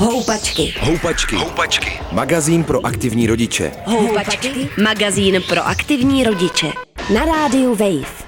Houpačky. 0.00 0.74
Houpačky. 0.80 1.36
Houpačky. 1.36 2.00
Magazín 2.12 2.64
pro 2.64 2.86
aktivní 2.86 3.26
rodiče. 3.26 3.72
Houpačky. 3.84 4.68
Magazín 4.82 5.42
pro 5.48 5.66
aktivní 5.66 6.24
rodiče. 6.24 6.66
Na 7.14 7.24
rádiu 7.24 7.74
Wave. 7.74 8.24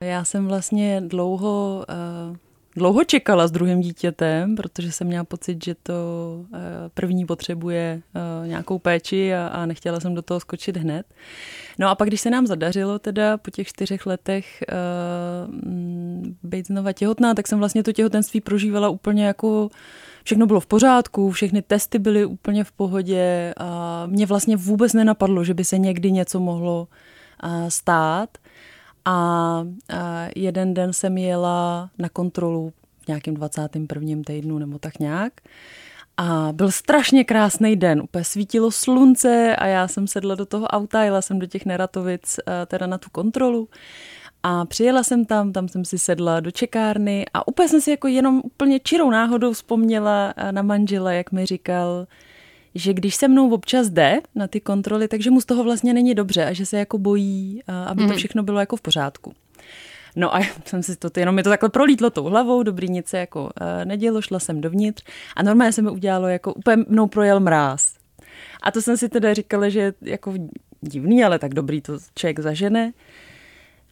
Já 0.00 0.24
jsem 0.24 0.48
vlastně 0.48 1.02
dlouho, 1.06 1.84
uh, 2.30 2.36
dlouho 2.76 3.04
čekala 3.04 3.48
s 3.48 3.50
druhým 3.50 3.80
dítětem, 3.80 4.56
protože 4.56 4.92
jsem 4.92 5.06
měla 5.06 5.24
pocit, 5.24 5.64
že 5.64 5.74
to 5.82 5.92
uh, 6.38 6.58
první 6.94 7.26
potřebuje 7.26 8.02
uh, 8.42 8.48
nějakou 8.48 8.78
péči 8.78 9.34
a, 9.34 9.46
a 9.46 9.66
nechtěla 9.66 10.00
jsem 10.00 10.14
do 10.14 10.22
toho 10.22 10.40
skočit 10.40 10.76
hned. 10.76 11.06
No 11.78 11.88
a 11.88 11.94
pak, 11.94 12.08
když 12.08 12.20
se 12.20 12.30
nám 12.30 12.46
zadařilo 12.46 12.98
teda 12.98 13.36
po 13.36 13.50
těch 13.50 13.68
čtyřech 13.68 14.06
letech 14.06 14.64
uh, 14.72 15.54
být 16.42 16.66
znova 16.66 16.92
těhotná, 16.92 17.34
tak 17.34 17.48
jsem 17.48 17.58
vlastně 17.58 17.82
to 17.82 17.92
těhotenství 17.92 18.40
prožívala 18.40 18.88
úplně 18.88 19.26
jako 19.26 19.70
všechno 20.28 20.46
bylo 20.46 20.60
v 20.60 20.66
pořádku, 20.66 21.30
všechny 21.30 21.62
testy 21.62 21.98
byly 21.98 22.24
úplně 22.24 22.64
v 22.64 22.72
pohodě 22.72 23.54
a 23.56 24.06
mě 24.06 24.26
vlastně 24.26 24.56
vůbec 24.56 24.92
nenapadlo, 24.92 25.44
že 25.44 25.54
by 25.54 25.64
se 25.64 25.78
někdy 25.78 26.12
něco 26.12 26.40
mohlo 26.40 26.88
stát. 27.68 28.38
A 29.04 29.64
jeden 30.36 30.74
den 30.74 30.92
jsem 30.92 31.18
jela 31.18 31.90
na 31.98 32.08
kontrolu 32.08 32.72
v 33.04 33.08
nějakém 33.08 33.34
21. 33.34 34.22
týdnu 34.26 34.58
nebo 34.58 34.78
tak 34.78 34.98
nějak. 34.98 35.32
A 36.16 36.48
byl 36.52 36.70
strašně 36.70 37.24
krásný 37.24 37.76
den, 37.76 38.00
úplně 38.00 38.24
svítilo 38.24 38.70
slunce 38.70 39.56
a 39.56 39.66
já 39.66 39.88
jsem 39.88 40.06
sedla 40.06 40.34
do 40.34 40.46
toho 40.46 40.66
auta, 40.66 41.02
jela 41.02 41.22
jsem 41.22 41.38
do 41.38 41.46
těch 41.46 41.66
Neratovic 41.66 42.40
teda 42.66 42.86
na 42.86 42.98
tu 42.98 43.10
kontrolu. 43.10 43.68
A 44.42 44.64
přijela 44.64 45.02
jsem 45.02 45.24
tam, 45.24 45.52
tam 45.52 45.68
jsem 45.68 45.84
si 45.84 45.98
sedla 45.98 46.40
do 46.40 46.50
čekárny 46.50 47.26
a 47.34 47.48
úplně 47.48 47.68
jsem 47.68 47.80
si 47.80 47.90
jako 47.90 48.08
jenom 48.08 48.40
úplně 48.44 48.80
čirou 48.80 49.10
náhodou 49.10 49.52
vzpomněla 49.52 50.34
na 50.50 50.62
manžela, 50.62 51.12
jak 51.12 51.32
mi 51.32 51.46
říkal, 51.46 52.06
že 52.74 52.94
když 52.94 53.14
se 53.14 53.28
mnou 53.28 53.50
občas 53.50 53.88
jde 53.88 54.20
na 54.34 54.46
ty 54.46 54.60
kontroly, 54.60 55.08
takže 55.08 55.30
mu 55.30 55.40
z 55.40 55.44
toho 55.44 55.64
vlastně 55.64 55.94
není 55.94 56.14
dobře 56.14 56.44
a 56.44 56.52
že 56.52 56.66
se 56.66 56.78
jako 56.78 56.98
bojí, 56.98 57.62
aby 57.86 58.02
to 58.02 58.08
mhm. 58.08 58.16
všechno 58.16 58.42
bylo 58.42 58.60
jako 58.60 58.76
v 58.76 58.80
pořádku. 58.80 59.32
No 60.16 60.36
a 60.36 60.40
jsem 60.64 60.82
si 60.82 60.96
to, 60.96 61.10
jenom 61.16 61.34
mi 61.34 61.42
to 61.42 61.50
takhle 61.50 61.68
prolítlo 61.68 62.10
tou 62.10 62.24
hlavou, 62.24 62.62
dobrý 62.62 62.88
nic 62.88 63.08
se 63.08 63.18
jako 63.18 63.50
nedělo, 63.84 64.22
šla 64.22 64.38
jsem 64.38 64.60
dovnitř 64.60 65.04
a 65.36 65.42
normálně 65.42 65.72
se 65.72 65.82
mi 65.82 65.90
udělalo, 65.90 66.28
jako 66.28 66.54
úplně 66.54 66.84
mnou 66.88 67.06
projel 67.06 67.40
mráz. 67.40 67.94
A 68.62 68.70
to 68.70 68.82
jsem 68.82 68.96
si 68.96 69.08
teda 69.08 69.34
říkala, 69.34 69.68
že 69.68 69.92
jako 70.00 70.34
divný, 70.80 71.24
ale 71.24 71.38
tak 71.38 71.54
dobrý 71.54 71.80
to 71.80 71.98
člověk 72.14 72.40
zažene. 72.40 72.92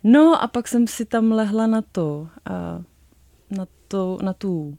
No 0.08 0.42
a 0.42 0.46
pak 0.46 0.68
jsem 0.68 0.86
si 0.86 1.04
tam 1.04 1.32
lehla 1.32 1.66
na 1.66 1.82
to, 1.82 2.28
na, 3.50 3.66
to, 3.88 4.18
na 4.22 4.32
tu 4.32 4.78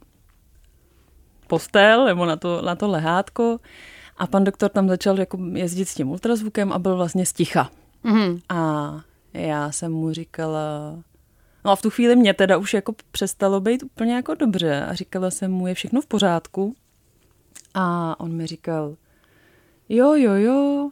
postel 1.47 2.05
nebo 2.05 2.25
na 2.25 2.35
to, 2.35 2.61
na 2.61 2.75
to 2.75 2.87
lehátko 2.87 3.59
a 4.17 4.27
pan 4.27 4.43
doktor 4.43 4.69
tam 4.69 4.89
začal 4.89 5.19
jako 5.19 5.37
jezdit 5.53 5.85
s 5.85 5.95
tím 5.95 6.09
ultrazvukem 6.09 6.73
a 6.73 6.79
byl 6.79 6.95
vlastně 6.95 7.25
sticha. 7.25 7.71
Mm-hmm. 8.05 8.41
A 8.49 8.91
já 9.33 9.71
jsem 9.71 9.91
mu 9.91 10.13
říkala, 10.13 10.95
no 11.65 11.71
a 11.71 11.75
v 11.75 11.81
tu 11.81 11.89
chvíli 11.89 12.15
mě 12.15 12.33
teda 12.33 12.57
už 12.57 12.73
jako 12.73 12.95
přestalo 13.11 13.59
být 13.59 13.83
úplně 13.83 14.15
jako 14.15 14.33
dobře 14.33 14.85
a 14.85 14.93
říkala 14.93 15.31
jsem 15.31 15.51
mu, 15.51 15.67
je 15.67 15.73
všechno 15.73 16.01
v 16.01 16.05
pořádku. 16.05 16.75
A 17.73 18.15
on 18.19 18.33
mi 18.33 18.47
říkal, 18.47 18.95
jo, 19.89 20.13
jo, 20.13 20.33
jo. 20.33 20.89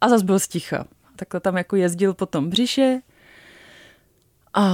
A 0.00 0.08
zase 0.08 0.24
byl 0.24 0.38
sticha. 0.38 0.84
Takhle 1.16 1.40
tam 1.40 1.56
jako 1.56 1.76
jezdil 1.76 2.14
po 2.14 2.26
tom 2.26 2.50
břiše 2.50 3.02
a 4.54 4.64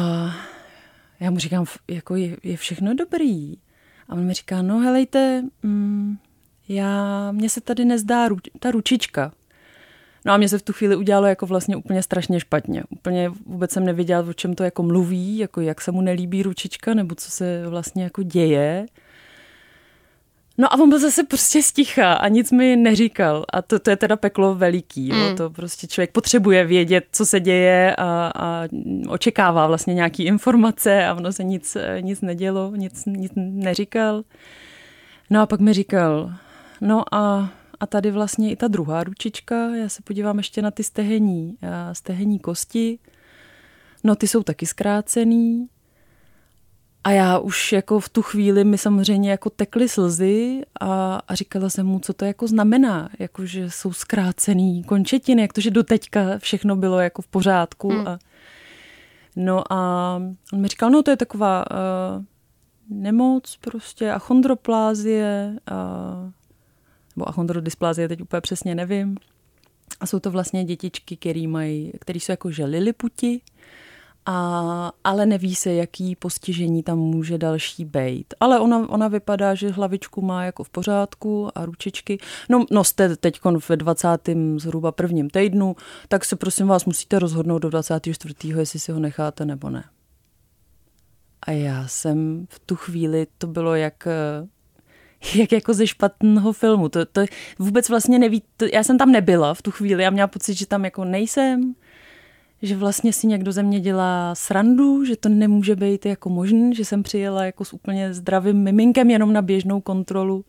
já 1.20 1.30
mu 1.30 1.38
říkám, 1.38 1.64
jako 1.88 2.16
je, 2.16 2.36
je 2.42 2.56
všechno 2.56 2.94
dobrý. 2.94 3.56
A 4.08 4.12
on 4.12 4.24
mi 4.24 4.34
říká, 4.34 4.62
no 4.62 4.78
helejte, 4.78 5.44
mm, 5.62 6.16
já, 6.68 7.32
mně 7.32 7.48
se 7.48 7.60
tady 7.60 7.84
nezdá 7.84 8.28
ru, 8.28 8.36
ta 8.58 8.70
ručička. 8.70 9.32
No 10.24 10.32
a 10.32 10.36
mě 10.36 10.48
se 10.48 10.58
v 10.58 10.62
tu 10.62 10.72
chvíli 10.72 10.96
udělalo 10.96 11.26
jako 11.26 11.46
vlastně 11.46 11.76
úplně 11.76 12.02
strašně 12.02 12.40
špatně. 12.40 12.82
Úplně 12.90 13.28
vůbec 13.28 13.70
jsem 13.70 13.84
nevěděla, 13.84 14.24
o 14.28 14.32
čem 14.32 14.54
to 14.54 14.64
jako 14.64 14.82
mluví, 14.82 15.38
jako 15.38 15.60
jak 15.60 15.80
se 15.80 15.92
mu 15.92 16.00
nelíbí 16.00 16.42
ručička, 16.42 16.94
nebo 16.94 17.14
co 17.14 17.30
se 17.30 17.68
vlastně 17.68 18.04
jako 18.04 18.22
děje. 18.22 18.86
No 20.60 20.72
a 20.72 20.78
on 20.78 20.88
byl 20.88 20.98
zase 20.98 21.24
prostě 21.24 21.62
sticha 21.62 22.12
a 22.12 22.28
nic 22.28 22.52
mi 22.52 22.76
neříkal. 22.76 23.44
A 23.52 23.62
to, 23.62 23.78
to 23.78 23.90
je 23.90 23.96
teda 23.96 24.16
peklo 24.16 24.54
veliký. 24.54 25.12
Mm. 25.12 25.18
Jo? 25.18 25.36
To 25.36 25.50
prostě 25.50 25.86
člověk 25.86 26.12
potřebuje 26.12 26.64
vědět, 26.64 27.04
co 27.12 27.26
se 27.26 27.40
děje 27.40 27.96
a, 27.96 28.32
a 28.34 28.68
očekává 29.08 29.66
vlastně 29.66 29.94
nějaký 29.94 30.24
informace 30.24 31.06
a 31.06 31.14
ono 31.14 31.32
se 31.32 31.44
nic, 31.44 31.76
nic 32.00 32.20
nedělo, 32.20 32.72
nic, 32.76 33.04
nic 33.06 33.32
neříkal. 33.36 34.22
No 35.30 35.40
a 35.40 35.46
pak 35.46 35.60
mi 35.60 35.72
říkal, 35.72 36.32
no 36.80 37.14
a, 37.14 37.52
a 37.80 37.86
tady 37.86 38.10
vlastně 38.10 38.50
i 38.50 38.56
ta 38.56 38.68
druhá 38.68 39.04
ručička, 39.04 39.76
já 39.76 39.88
se 39.88 40.02
podívám 40.02 40.38
ještě 40.38 40.62
na 40.62 40.70
ty 40.70 40.84
stehení, 40.84 41.56
stehení 41.92 42.38
kosti, 42.38 42.98
no 44.04 44.16
ty 44.16 44.28
jsou 44.28 44.42
taky 44.42 44.66
zkrácený, 44.66 45.68
a 47.10 47.12
já 47.12 47.38
už 47.38 47.72
jako 47.72 48.00
v 48.00 48.08
tu 48.08 48.22
chvíli 48.22 48.64
mi 48.64 48.78
samozřejmě 48.78 49.30
jako 49.30 49.50
tekly 49.50 49.88
slzy 49.88 50.62
a, 50.80 51.20
a 51.28 51.34
říkala 51.34 51.70
jsem 51.70 51.86
mu, 51.86 51.98
co 51.98 52.12
to 52.12 52.24
jako 52.24 52.46
znamená, 52.46 53.10
jako 53.18 53.46
že 53.46 53.70
jsou 53.70 53.92
zkrácený 53.92 54.84
končetiny, 54.84 55.42
jak 55.42 55.52
to, 55.52 55.60
že 55.60 55.70
doteďka 55.70 56.38
všechno 56.38 56.76
bylo 56.76 57.00
jako 57.00 57.22
v 57.22 57.26
pořádku. 57.26 57.88
Hmm. 57.88 58.08
A, 58.08 58.18
no 59.36 59.72
a 59.72 60.16
on 60.52 60.60
mi 60.60 60.68
říkal, 60.68 60.90
no 60.90 61.02
to 61.02 61.10
je 61.10 61.16
taková 61.16 61.64
uh, 61.70 62.24
nemoc 62.88 63.56
prostě, 63.60 64.12
achondroplázie, 64.12 65.56
uh, 65.70 66.30
nebo 67.16 67.28
achondrodysplázie, 67.28 68.08
teď 68.08 68.22
úplně 68.22 68.40
přesně 68.40 68.74
nevím. 68.74 69.16
A 70.00 70.06
jsou 70.06 70.18
to 70.18 70.30
vlastně 70.30 70.64
dětičky, 70.64 71.16
které 71.16 71.46
mají, 71.48 71.92
které 72.00 72.20
jsou 72.20 72.32
jako 72.32 72.50
že 72.50 72.64
liliputi, 72.64 73.40
a, 74.26 74.92
ale 75.04 75.26
neví 75.26 75.54
se, 75.54 75.72
jaký 75.72 76.16
postižení 76.16 76.82
tam 76.82 76.98
může 76.98 77.38
další 77.38 77.84
být. 77.84 78.34
Ale 78.40 78.60
ona, 78.60 78.88
ona 78.88 79.08
vypadá, 79.08 79.54
že 79.54 79.70
hlavičku 79.70 80.22
má 80.22 80.44
jako 80.44 80.64
v 80.64 80.70
pořádku 80.70 81.58
a 81.58 81.66
ručičky. 81.66 82.18
No, 82.48 82.64
no 82.70 82.84
jste 82.84 83.16
teď 83.16 83.40
ve 83.68 83.76
20. 83.76 84.08
zhruba 84.56 84.92
prvním 84.92 85.30
týdnu, 85.30 85.76
tak 86.08 86.24
se 86.24 86.36
prosím 86.36 86.66
vás 86.66 86.84
musíte 86.84 87.18
rozhodnout 87.18 87.58
do 87.58 87.70
24. 87.70 88.34
jestli 88.58 88.78
si 88.78 88.92
ho 88.92 89.00
necháte 89.00 89.44
nebo 89.44 89.70
ne. 89.70 89.84
A 91.42 91.50
já 91.50 91.88
jsem 91.88 92.46
v 92.50 92.58
tu 92.58 92.76
chvíli, 92.76 93.26
to 93.38 93.46
bylo 93.46 93.74
jak 93.74 94.08
jak 95.34 95.52
jako 95.52 95.74
ze 95.74 95.86
špatného 95.86 96.52
filmu. 96.52 96.88
To, 96.88 97.06
to 97.06 97.24
vůbec 97.58 97.88
vlastně 97.88 98.18
neví, 98.18 98.42
to, 98.56 98.64
já 98.72 98.82
jsem 98.82 98.98
tam 98.98 99.12
nebyla 99.12 99.54
v 99.54 99.62
tu 99.62 99.70
chvíli, 99.70 100.02
já 100.02 100.10
měla 100.10 100.28
pocit, 100.28 100.54
že 100.54 100.66
tam 100.66 100.84
jako 100.84 101.04
nejsem, 101.04 101.74
že 102.62 102.76
vlastně 102.76 103.12
si 103.12 103.26
někdo 103.26 103.52
ze 103.52 103.62
mě 103.62 103.80
dělá 103.80 104.34
srandu, 104.34 105.04
že 105.04 105.16
to 105.16 105.28
nemůže 105.28 105.76
být 105.76 106.06
jako 106.06 106.28
možný, 106.28 106.74
že 106.74 106.84
jsem 106.84 107.02
přijela 107.02 107.44
jako 107.44 107.64
s 107.64 107.72
úplně 107.72 108.14
zdravým 108.14 108.56
miminkem 108.56 109.10
jenom 109.10 109.32
na 109.32 109.42
běžnou 109.42 109.80
kontrolu 109.80 110.44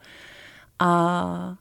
a, 0.80 1.56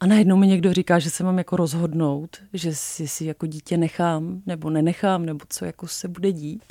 a 0.00 0.06
najednou 0.06 0.36
mi 0.36 0.46
někdo 0.46 0.72
říká, 0.72 0.98
že 0.98 1.10
se 1.10 1.24
mám 1.24 1.38
jako 1.38 1.56
rozhodnout, 1.56 2.36
že 2.52 2.74
si, 2.74 3.08
si 3.08 3.24
jako 3.24 3.46
dítě 3.46 3.76
nechám 3.76 4.42
nebo 4.46 4.70
nenechám, 4.70 5.26
nebo 5.26 5.44
co 5.48 5.64
jako 5.64 5.86
se 5.86 6.08
bude 6.08 6.32
dít. 6.32 6.64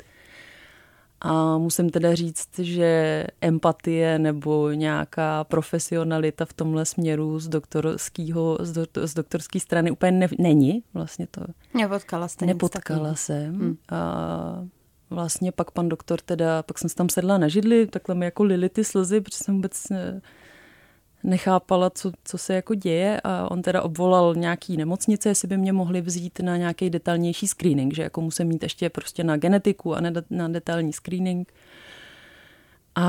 A 1.20 1.58
musím 1.58 1.90
teda 1.90 2.14
říct, 2.14 2.58
že 2.58 3.24
empatie 3.40 4.18
nebo 4.18 4.70
nějaká 4.70 5.44
profesionalita 5.44 6.44
v 6.44 6.52
tomhle 6.52 6.84
směru 6.84 7.38
z 7.38 7.48
doktorského, 7.48 8.58
z, 8.60 8.72
do, 8.72 8.86
z 9.06 9.14
doktorské 9.14 9.60
strany 9.60 9.90
úplně 9.90 10.12
ne, 10.12 10.28
není. 10.38 10.82
Vlastně 10.94 11.26
to 11.30 11.40
Nepotkala 11.74 12.28
jste 12.28 12.46
Nepotkala 12.46 13.14
jsem. 13.14 13.54
Hmm. 13.54 13.76
A 13.88 14.64
vlastně 15.10 15.52
pak 15.52 15.70
pan 15.70 15.88
doktor 15.88 16.20
teda, 16.20 16.62
pak 16.62 16.78
jsem 16.78 16.90
se 16.90 16.96
tam 16.96 17.08
sedla 17.08 17.38
na 17.38 17.48
židli, 17.48 17.86
takhle 17.86 18.14
mi 18.14 18.24
jako 18.24 18.44
lili 18.44 18.68
ty 18.68 18.84
slzy, 18.84 19.20
protože 19.20 19.38
jsem 19.38 19.54
vůbec 19.54 19.86
nechápala, 21.24 21.90
co, 21.90 22.12
co 22.24 22.38
se 22.38 22.54
jako 22.54 22.74
děje 22.74 23.20
a 23.24 23.50
on 23.50 23.62
teda 23.62 23.82
obvolal 23.82 24.34
nějaký 24.34 24.76
nemocnice, 24.76 25.28
jestli 25.28 25.48
by 25.48 25.56
mě 25.56 25.72
mohli 25.72 26.00
vzít 26.00 26.40
na 26.40 26.56
nějaký 26.56 26.90
detailnější 26.90 27.46
screening, 27.46 27.94
že 27.94 28.02
jako 28.02 28.20
musím 28.20 28.46
mít 28.46 28.62
ještě 28.62 28.90
prostě 28.90 29.24
na 29.24 29.36
genetiku 29.36 29.94
a 29.94 30.00
na 30.30 30.48
detailní 30.48 30.92
screening. 30.92 31.52
A, 32.94 33.04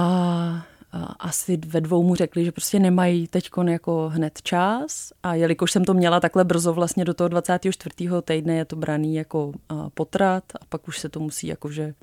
a 0.91 1.05
asi 1.19 1.57
ve 1.57 1.81
dvou 1.81 2.03
mu 2.03 2.15
řekli, 2.15 2.45
že 2.45 2.51
prostě 2.51 2.79
nemají 2.79 3.27
teď 3.27 3.49
jako 3.67 4.09
hned 4.13 4.41
čas 4.41 5.13
a 5.23 5.35
jelikož 5.35 5.71
jsem 5.71 5.85
to 5.85 5.93
měla 5.93 6.19
takhle 6.19 6.43
brzo 6.43 6.73
vlastně 6.73 7.05
do 7.05 7.13
toho 7.13 7.27
24. 7.27 7.95
týdne 8.21 8.55
je 8.55 8.65
to 8.65 8.75
braný 8.75 9.15
jako 9.15 9.51
potrat 9.93 10.43
a 10.61 10.65
pak 10.69 10.87
už 10.87 10.99
se 10.99 11.09
to 11.09 11.19
musí 11.19 11.47
jakože 11.47 11.93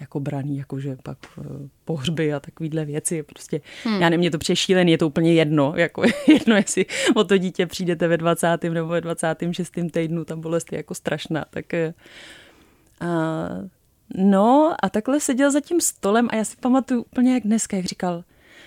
jako 0.00 0.20
braný, 0.20 0.58
jakože 0.58 0.96
pak 1.02 1.18
uh, 1.36 1.44
pohřby 1.84 2.34
a 2.34 2.40
takovýhle 2.40 2.84
věci. 2.84 3.22
Prostě, 3.22 3.60
hmm. 3.84 4.02
já 4.02 4.08
nevím, 4.08 4.20
mě 4.20 4.30
to 4.30 4.38
přešílený, 4.38 4.92
je 4.92 4.98
to 4.98 5.06
úplně 5.06 5.34
jedno, 5.34 5.72
jako 5.76 6.02
jedno, 6.28 6.56
jestli 6.56 6.86
o 7.14 7.24
to 7.24 7.38
dítě 7.38 7.66
přijdete 7.66 8.08
ve 8.08 8.16
20. 8.16 8.48
nebo 8.62 8.88
ve 8.88 9.00
26. 9.00 9.72
týdnu, 9.90 10.24
tam 10.24 10.40
bolest 10.40 10.72
je 10.72 10.76
jako 10.76 10.94
strašná. 10.94 11.44
Tak 11.50 11.66
uh, 11.72 13.68
no 14.14 14.76
a 14.82 14.88
takhle 14.88 15.20
seděl 15.20 15.50
za 15.50 15.60
tím 15.60 15.80
stolem 15.80 16.28
a 16.30 16.36
já 16.36 16.44
si 16.44 16.56
pamatuju 16.56 17.02
úplně 17.02 17.34
jak 17.34 17.42
dneska, 17.42 17.76
jak 17.76 17.86
říkal, 17.86 18.24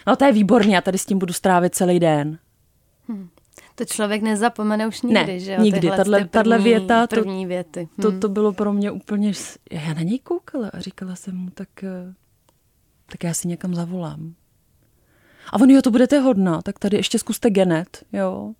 no 0.07 0.15
to 0.15 0.25
je 0.25 0.31
výborně, 0.31 0.75
já 0.75 0.81
tady 0.81 0.97
s 0.97 1.05
tím 1.05 1.19
budu 1.19 1.33
strávit 1.33 1.75
celý 1.75 1.99
den. 1.99 2.37
Hmm. 3.07 3.29
To 3.79 3.85
člověk 3.85 4.21
nezapomene 4.21 4.87
už 4.87 5.01
nikdy, 5.01 5.25
ne, 5.25 5.39
že 5.39 5.53
jo? 5.53 5.61
nikdy. 5.61 5.89
Tahle, 5.89 6.27
tahle 6.27 6.59
věta, 6.59 7.07
to, 7.07 7.15
první 7.15 7.45
věty. 7.45 7.79
Hmm. 7.79 8.01
To, 8.01 8.19
to 8.19 8.29
bylo 8.29 8.53
pro 8.53 8.73
mě 8.73 8.91
úplně... 8.91 9.31
Já 9.71 9.93
na 9.93 10.01
něj 10.01 10.19
koukala 10.19 10.69
a 10.73 10.79
říkala 10.79 11.15
jsem 11.15 11.37
mu, 11.37 11.49
tak, 11.49 11.83
eh, 11.83 12.13
tak 13.11 13.23
já 13.23 13.33
si 13.33 13.47
někam 13.47 13.75
zavolám. 13.75 14.33
A 15.53 15.59
on, 15.59 15.69
jo, 15.69 15.81
to 15.81 15.91
budete 15.91 16.19
hodná, 16.19 16.61
tak 16.61 16.79
tady 16.79 16.97
ještě 16.97 17.19
zkuste 17.19 17.49
genet, 17.49 18.05
jo. 18.13 18.53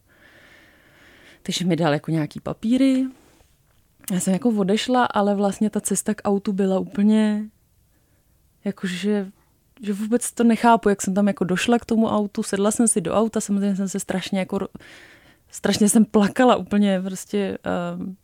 Takže 1.44 1.66
mi 1.66 1.76
dal 1.76 1.94
jako 1.94 2.12
nějaký 2.12 2.40
papíry. 2.40 3.06
Já 4.12 4.20
jsem 4.20 4.34
jako 4.34 4.50
odešla, 4.50 5.06
ale 5.06 5.36
vlastně 5.36 5.70
ta 5.70 5.82
cesta 5.82 6.14
k 6.14 6.22
autu 6.24 6.54
byla 6.54 6.80
úplně 6.80 7.50
jakože 8.66 9.32
že 9.82 9.94
vůbec 9.94 10.32
to 10.32 10.44
nechápu, 10.44 10.90
jak 10.90 11.02
jsem 11.02 11.14
tam 11.14 11.28
jako 11.28 11.44
došla 11.44 11.80
k 11.80 11.86
tomu 11.86 12.08
autu, 12.08 12.44
sedla 12.44 12.72
jsem 12.72 12.88
si 12.88 13.02
do 13.02 13.14
auta, 13.14 13.42
samozřejmě 13.42 13.76
jsem 13.76 13.90
se 13.90 14.00
strašně 14.00 14.40
jako, 14.40 14.60
strašně 15.52 15.90
jsem 15.90 16.06
plakala 16.06 16.56
úplně 16.56 17.02
prostě, 17.02 17.58
um, 17.98 18.18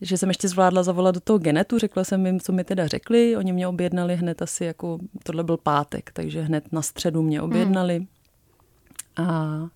že 0.00 0.18
jsem 0.18 0.28
ještě 0.28 0.48
zvládla 0.48 0.82
zavolat 0.82 1.14
do 1.14 1.20
toho 1.20 1.38
genetu, 1.38 1.78
řekla 1.78 2.04
jsem 2.04 2.26
jim, 2.26 2.40
co 2.40 2.52
mi 2.52 2.64
teda 2.64 2.86
řekli, 2.86 3.36
oni 3.36 3.52
mě 3.52 3.68
objednali 3.68 4.16
hned 4.16 4.42
asi 4.42 4.64
jako, 4.64 4.98
tohle 5.22 5.44
byl 5.44 5.56
pátek, 5.56 6.10
takže 6.12 6.40
hned 6.40 6.72
na 6.72 6.82
středu 6.82 7.22
mě 7.22 7.42
objednali. 7.42 7.96
Hmm. 7.96 9.28
A 9.28 9.68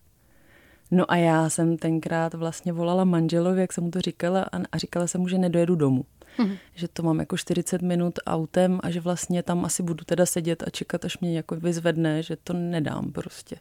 No 0.90 1.10
a 1.10 1.16
já 1.16 1.48
jsem 1.48 1.76
tenkrát 1.76 2.34
vlastně 2.34 2.72
volala 2.72 3.04
manželovi, 3.04 3.60
jak 3.60 3.72
jsem 3.72 3.84
mu 3.84 3.90
to 3.90 4.00
říkala, 4.00 4.46
a, 4.72 4.78
říkala 4.78 5.06
jsem 5.06 5.20
mu, 5.20 5.28
že 5.28 5.38
nedojedu 5.38 5.74
domů. 5.74 6.04
Mm-hmm. 6.38 6.58
Že 6.74 6.88
to 6.88 7.02
mám 7.02 7.18
jako 7.20 7.36
40 7.36 7.82
minut 7.82 8.18
autem 8.26 8.80
a 8.82 8.90
že 8.90 9.00
vlastně 9.00 9.42
tam 9.42 9.64
asi 9.64 9.82
budu 9.82 10.04
teda 10.04 10.26
sedět 10.26 10.62
a 10.66 10.70
čekat, 10.70 11.04
až 11.04 11.18
mě 11.18 11.36
jako 11.36 11.56
vyzvedne, 11.56 12.22
že 12.22 12.36
to 12.36 12.52
nedám 12.52 13.12
prostě. 13.12 13.56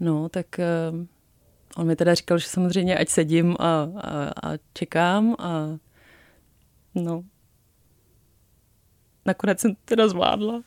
No, 0.00 0.28
tak 0.28 0.46
uh, 0.92 1.06
on 1.76 1.86
mi 1.86 1.96
teda 1.96 2.14
říkal, 2.14 2.38
že 2.38 2.48
samozřejmě 2.48 2.98
ať 2.98 3.08
sedím 3.08 3.56
a, 3.58 3.64
a, 3.64 4.50
a 4.50 4.58
čekám 4.74 5.36
a 5.38 5.78
no. 6.94 7.24
Nakonec 9.26 9.60
jsem 9.60 9.76
teda 9.84 10.08
zvládla 10.08 10.62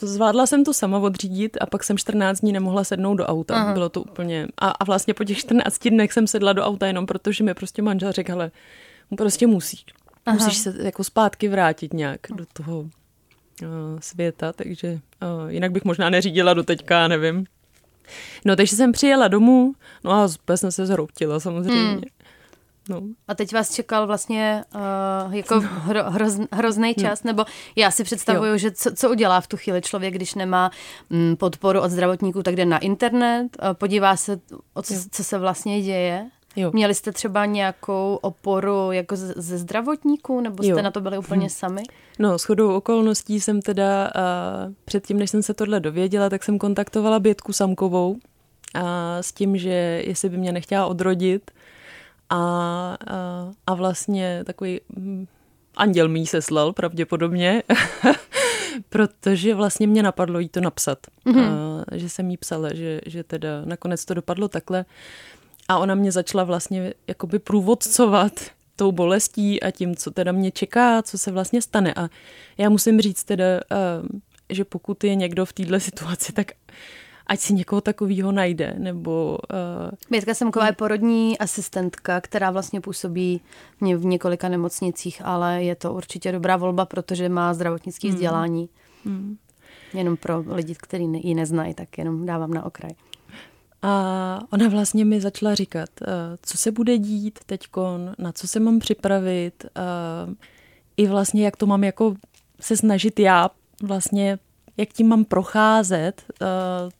zvládla 0.00 0.46
jsem 0.46 0.64
to 0.64 0.74
sama 0.74 0.98
odřídit 0.98 1.56
a 1.60 1.66
pak 1.66 1.84
jsem 1.84 1.98
14 1.98 2.40
dní 2.40 2.52
nemohla 2.52 2.84
sednout 2.84 3.14
do 3.14 3.26
auta. 3.26 3.54
Aha. 3.54 3.72
Bylo 3.72 3.88
to 3.88 4.02
úplně... 4.02 4.48
A, 4.58 4.68
a 4.68 4.84
vlastně 4.84 5.14
po 5.14 5.24
těch 5.24 5.38
14 5.38 5.88
dnech 5.88 6.12
jsem 6.12 6.26
sedla 6.26 6.52
do 6.52 6.62
auta 6.64 6.86
jenom 6.86 7.06
protože 7.06 7.44
mi 7.44 7.54
prostě 7.54 7.82
manžel 7.82 8.12
řekl, 8.12 8.32
ale 8.32 8.50
prostě 9.16 9.46
musíš. 9.46 9.84
Aha. 10.26 10.34
Musíš 10.34 10.58
se 10.58 10.74
jako 10.82 11.04
zpátky 11.04 11.48
vrátit 11.48 11.92
nějak 11.92 12.20
do 12.34 12.44
toho 12.52 12.80
uh, 12.80 12.88
světa, 14.00 14.52
takže 14.52 14.92
uh, 14.92 15.50
jinak 15.50 15.72
bych 15.72 15.84
možná 15.84 16.10
neřídila 16.10 16.54
do 16.54 16.62
teďka, 16.62 17.08
nevím. 17.08 17.46
No, 18.44 18.56
takže 18.56 18.76
jsem 18.76 18.92
přijela 18.92 19.28
domů, 19.28 19.72
no 20.04 20.12
a 20.12 20.28
úplně 20.42 20.56
jsem 20.56 20.72
se 20.72 20.86
zhroutila 20.86 21.40
samozřejmě. 21.40 21.90
Hmm. 21.90 22.02
No. 22.88 23.02
A 23.28 23.34
teď 23.34 23.54
vás 23.54 23.74
čekal 23.74 24.06
vlastně 24.06 24.64
uh, 24.74 25.34
jako 25.34 25.54
no. 25.54 25.60
hro, 25.60 26.10
hroz, 26.10 26.38
hrozný 26.52 26.94
no. 26.98 27.02
čas, 27.02 27.22
no. 27.22 27.28
nebo 27.28 27.44
já 27.76 27.90
si 27.90 28.04
představuju, 28.04 28.50
jo. 28.50 28.58
že 28.58 28.70
co, 28.70 28.90
co 28.94 29.10
udělá 29.10 29.40
v 29.40 29.46
tu 29.46 29.56
chvíli 29.56 29.82
člověk, 29.82 30.14
když 30.14 30.34
nemá 30.34 30.70
mm, 31.10 31.36
podporu 31.36 31.80
od 31.80 31.90
zdravotníků, 31.90 32.42
tak 32.42 32.56
jde 32.56 32.64
na 32.64 32.78
internet, 32.78 33.48
uh, 33.62 33.74
podívá 33.74 34.16
se, 34.16 34.40
o 34.74 34.82
co, 34.82 34.94
co 35.10 35.24
se 35.24 35.38
vlastně 35.38 35.82
děje. 35.82 36.30
Jo. 36.56 36.70
Měli 36.74 36.94
jste 36.94 37.12
třeba 37.12 37.46
nějakou 37.46 38.18
oporu 38.22 38.92
jako 38.92 39.16
ze, 39.16 39.58
zdravotníků, 39.58 40.40
nebo 40.40 40.62
jste 40.62 40.72
jo. 40.72 40.82
na 40.82 40.90
to 40.90 41.00
byli 41.00 41.18
úplně 41.18 41.46
hm. 41.46 41.50
sami? 41.50 41.82
No, 42.18 42.38
s 42.38 42.44
chodou 42.44 42.74
okolností 42.74 43.40
jsem 43.40 43.62
teda 43.62 44.04
uh, 44.04 44.72
předtím, 44.84 45.18
než 45.18 45.30
jsem 45.30 45.42
se 45.42 45.54
tohle 45.54 45.80
dověděla, 45.80 46.30
tak 46.30 46.44
jsem 46.44 46.58
kontaktovala 46.58 47.20
Bětku 47.20 47.52
Samkovou 47.52 48.16
a 48.74 49.16
s 49.22 49.32
tím, 49.32 49.56
že 49.56 50.02
jestli 50.06 50.28
by 50.28 50.36
mě 50.36 50.52
nechtěla 50.52 50.86
odrodit, 50.86 51.50
a, 52.32 52.36
a, 52.36 53.50
a 53.66 53.74
vlastně 53.74 54.42
takový 54.46 54.80
hm, 54.96 55.26
anděl 55.76 56.08
mý 56.08 56.26
se 56.26 56.42
slal 56.42 56.72
pravděpodobně, 56.72 57.62
protože 58.88 59.54
vlastně 59.54 59.86
mě 59.86 60.02
napadlo 60.02 60.38
jí 60.38 60.48
to 60.48 60.60
napsat. 60.60 60.98
Mm-hmm. 61.26 61.46
A, 61.92 61.96
že 61.96 62.08
jsem 62.08 62.30
jí 62.30 62.36
psala, 62.36 62.74
že, 62.74 63.00
že 63.06 63.24
teda 63.24 63.48
nakonec 63.64 64.04
to 64.04 64.14
dopadlo 64.14 64.48
takhle. 64.48 64.84
A 65.68 65.78
ona 65.78 65.94
mě 65.94 66.12
začala 66.12 66.44
vlastně 66.44 66.94
jakoby 67.06 67.38
průvodcovat 67.38 68.32
tou 68.76 68.92
bolestí 68.92 69.62
a 69.62 69.70
tím, 69.70 69.96
co 69.96 70.10
teda 70.10 70.32
mě 70.32 70.50
čeká, 70.50 71.02
co 71.02 71.18
se 71.18 71.32
vlastně 71.32 71.62
stane. 71.62 71.94
A 71.94 72.08
já 72.58 72.68
musím 72.68 73.00
říct 73.00 73.24
teda, 73.24 73.44
že 74.50 74.64
pokud 74.64 75.04
je 75.04 75.14
někdo 75.14 75.46
v 75.46 75.52
této 75.52 75.80
situaci, 75.80 76.32
tak 76.32 76.52
ať 77.26 77.40
si 77.40 77.54
někoho 77.54 77.80
takového 77.80 78.32
najde, 78.32 78.74
nebo... 78.78 79.38
Uh... 79.52 79.90
Bětka 80.10 80.34
Semková 80.34 80.66
je 80.66 80.72
porodní 80.72 81.38
asistentka, 81.38 82.20
která 82.20 82.50
vlastně 82.50 82.80
působí 82.80 83.40
mě 83.80 83.96
v 83.96 84.04
několika 84.04 84.48
nemocnicích, 84.48 85.22
ale 85.24 85.64
je 85.64 85.74
to 85.74 85.92
určitě 85.92 86.32
dobrá 86.32 86.56
volba, 86.56 86.86
protože 86.86 87.28
má 87.28 87.54
zdravotnické 87.54 88.08
hmm. 88.08 88.14
vzdělání. 88.14 88.68
Hmm. 89.04 89.36
Jenom 89.94 90.16
pro 90.16 90.44
lidi, 90.46 90.74
kteří 90.74 91.04
ji 91.04 91.34
neznají, 91.34 91.74
tak 91.74 91.98
jenom 91.98 92.26
dávám 92.26 92.54
na 92.54 92.66
okraj. 92.66 92.90
A 93.82 94.40
ona 94.52 94.68
vlastně 94.68 95.04
mi 95.04 95.20
začala 95.20 95.54
říkat, 95.54 95.88
uh, 96.00 96.06
co 96.42 96.58
se 96.58 96.72
bude 96.72 96.98
dít 96.98 97.38
teďkon, 97.46 98.14
na 98.18 98.32
co 98.32 98.48
se 98.48 98.60
mám 98.60 98.78
připravit, 98.78 99.66
uh, 100.26 100.34
i 100.96 101.06
vlastně 101.06 101.44
jak 101.44 101.56
to 101.56 101.66
mám 101.66 101.84
jako 101.84 102.14
se 102.60 102.76
snažit 102.76 103.20
já 103.20 103.50
vlastně, 103.82 104.38
jak 104.76 104.88
tím 104.88 105.08
mám 105.08 105.24
procházet, 105.24 106.22
uh, 106.42 106.90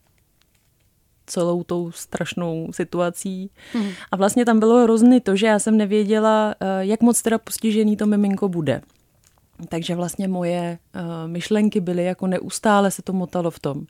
celou 1.26 1.62
tou 1.62 1.90
strašnou 1.90 2.68
situací. 2.70 3.50
Hmm. 3.72 3.90
A 4.10 4.16
vlastně 4.16 4.44
tam 4.44 4.58
bylo 4.58 4.82
hrozný 4.82 5.20
to, 5.20 5.36
že 5.36 5.46
já 5.46 5.58
jsem 5.58 5.76
nevěděla, 5.76 6.54
eh, 6.60 6.66
jak 6.80 7.00
moc 7.00 7.22
teda 7.22 7.38
postižený 7.38 7.96
to 7.96 8.06
miminko 8.06 8.48
bude. 8.48 8.80
Takže 9.68 9.94
vlastně 9.94 10.28
moje 10.28 10.78
myšlenky 11.26 11.80
byly 11.80 12.04
jako 12.04 12.26
neustále 12.26 12.90
se 12.90 13.02
to 13.02 13.12
motalo 13.12 13.50
v 13.50 13.58
tom. 13.58 13.86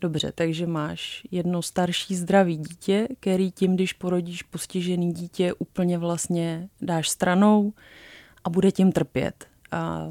Dobře, 0.00 0.32
takže 0.34 0.66
máš 0.66 1.22
jedno 1.30 1.62
starší 1.62 2.16
zdravý 2.16 2.56
dítě, 2.56 3.08
který 3.20 3.52
tím, 3.52 3.74
když 3.74 3.92
porodíš 3.92 4.42
postižený 4.42 5.12
dítě, 5.12 5.52
úplně 5.52 5.98
vlastně 5.98 6.68
dáš 6.80 7.08
stranou 7.08 7.72
a 8.44 8.50
bude 8.50 8.72
tím 8.72 8.92
trpět. 8.92 9.46
A 9.72 10.10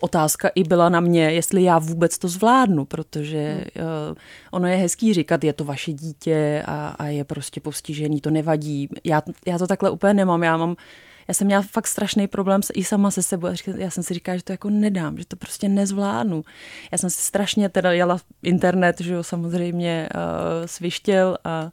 otázka 0.00 0.48
i 0.54 0.64
byla 0.64 0.88
na 0.88 1.00
mě, 1.00 1.22
jestli 1.22 1.62
já 1.62 1.78
vůbec 1.78 2.18
to 2.18 2.28
zvládnu, 2.28 2.84
protože 2.84 3.52
hmm. 3.52 3.86
uh, 4.10 4.16
ono 4.50 4.66
je 4.66 4.76
hezký 4.76 5.14
říkat, 5.14 5.44
je 5.44 5.52
to 5.52 5.64
vaše 5.64 5.92
dítě 5.92 6.62
a, 6.66 6.88
a 6.88 7.06
je 7.06 7.24
prostě 7.24 7.60
postižený, 7.60 8.20
to 8.20 8.30
nevadí. 8.30 8.88
Já, 9.04 9.22
já 9.46 9.58
to 9.58 9.66
takhle 9.66 9.90
úplně 9.90 10.14
nemám, 10.14 10.42
já 10.42 10.56
mám 10.56 10.76
já 11.28 11.34
jsem 11.34 11.46
měla 11.46 11.62
fakt 11.62 11.86
strašný 11.86 12.28
problém 12.28 12.60
i 12.74 12.84
sama 12.84 13.10
se 13.10 13.22
sebou. 13.22 13.48
Já 13.76 13.90
jsem 13.90 14.02
si 14.02 14.14
říkala, 14.14 14.36
že 14.36 14.42
to 14.42 14.52
jako 14.52 14.70
nedám, 14.70 15.18
že 15.18 15.26
to 15.26 15.36
prostě 15.36 15.68
nezvládnu. 15.68 16.44
Já 16.92 16.98
jsem 16.98 17.10
si 17.10 17.22
strašně 17.22 17.68
teda 17.68 17.92
jela 17.92 18.18
internet, 18.42 19.00
že 19.00 19.14
jo, 19.14 19.22
samozřejmě 19.22 20.08
uh, 20.14 20.66
svištěl 20.66 21.38
a 21.44 21.70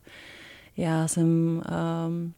já 0.78 1.08
jsem 1.08 1.28
um, 1.28 2.34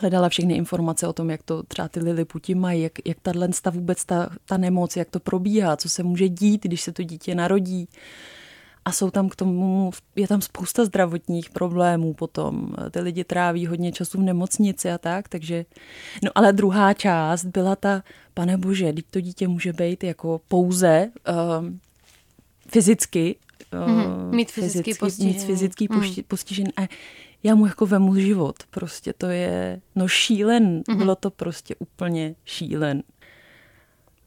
hledala 0.00 0.28
všechny 0.28 0.54
informace 0.54 1.06
o 1.06 1.12
tom, 1.12 1.30
jak 1.30 1.42
to 1.42 1.62
třeba 1.62 1.88
ty 1.88 2.00
liliputi 2.00 2.54
mají, 2.54 2.82
jak, 2.82 2.92
jak 3.04 3.20
tahle 3.22 3.48
vůbec 3.70 4.04
ta, 4.04 4.30
ta 4.44 4.56
nemoc, 4.56 4.96
jak 4.96 5.10
to 5.10 5.20
probíhá, 5.20 5.76
co 5.76 5.88
se 5.88 6.02
může 6.02 6.28
dít, 6.28 6.62
když 6.64 6.80
se 6.80 6.92
to 6.92 7.02
dítě 7.02 7.34
narodí. 7.34 7.88
A 8.86 8.92
jsou 8.92 9.10
tam 9.10 9.28
k 9.28 9.36
tomu, 9.36 9.90
je 10.16 10.28
tam 10.28 10.40
spousta 10.40 10.84
zdravotních 10.84 11.50
problémů 11.50 12.14
potom. 12.14 12.74
Ty 12.90 13.00
lidi 13.00 13.24
tráví 13.24 13.66
hodně 13.66 13.92
času 13.92 14.18
v 14.18 14.22
nemocnici 14.22 14.90
a 14.90 14.98
tak, 14.98 15.28
takže... 15.28 15.64
No 16.22 16.30
ale 16.34 16.52
druhá 16.52 16.94
část 16.94 17.44
byla 17.44 17.76
ta, 17.76 18.02
pane 18.34 18.56
bože, 18.56 18.92
teď 18.92 19.04
to 19.10 19.20
dítě 19.20 19.48
může 19.48 19.72
být 19.72 20.04
jako 20.04 20.40
pouze 20.48 21.10
uh, 21.28 21.66
fyzicky, 22.68 23.36
uh, 23.86 24.34
mít 24.34 24.50
fyzický 24.50 24.94
postižení. 24.94 25.34
Mít 25.34 25.46
fyzický 25.46 25.88
mm. 25.90 26.02
postižení. 26.28 26.70
A 26.76 26.88
já 27.42 27.54
mu 27.54 27.66
jako 27.66 27.86
vemu 27.86 28.14
život. 28.14 28.56
Prostě 28.70 29.12
to 29.12 29.26
je, 29.26 29.80
no 29.94 30.08
šílen, 30.08 30.80
mm-hmm. 30.80 30.96
bylo 30.96 31.16
to 31.16 31.30
prostě 31.30 31.74
úplně 31.78 32.34
šílen. 32.44 33.02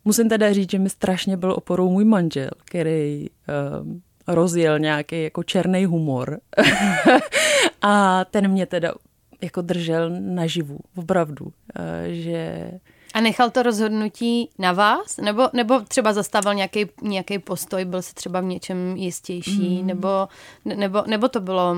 Musím 0.05 0.29
teda 0.29 0.53
říct, 0.53 0.71
že 0.71 0.79
mi 0.79 0.89
strašně 0.89 1.37
byl 1.37 1.51
oporou 1.51 1.91
můj 1.91 2.05
manžel, 2.05 2.51
který 2.65 3.27
um, 3.81 4.01
rozjel 4.33 4.79
nějaký 4.79 5.23
jako 5.23 5.43
černý 5.43 5.85
humor. 5.85 6.39
a 7.81 8.25
ten 8.25 8.47
mě 8.47 8.65
teda 8.65 8.93
jako 9.41 9.61
držel 9.61 10.09
naživu, 10.19 10.79
opravdu, 10.95 11.45
uh, 11.45 11.51
že... 12.07 12.71
A 13.13 13.21
nechal 13.21 13.49
to 13.49 13.63
rozhodnutí 13.63 14.49
na 14.59 14.71
vás? 14.71 15.17
Nebo, 15.17 15.49
nebo 15.53 15.79
třeba 15.79 16.13
zastával 16.13 16.55
nějaký, 16.55 16.85
nějaký 17.01 17.39
postoj, 17.39 17.85
byl 17.85 18.01
si 18.01 18.13
třeba 18.13 18.41
v 18.41 18.43
něčem 18.43 18.97
jistější? 18.97 19.81
Mm. 19.81 19.87
Nebo, 19.87 20.27
nebo, 20.65 21.03
nebo 21.07 21.27
to 21.27 21.39
bylo 21.39 21.75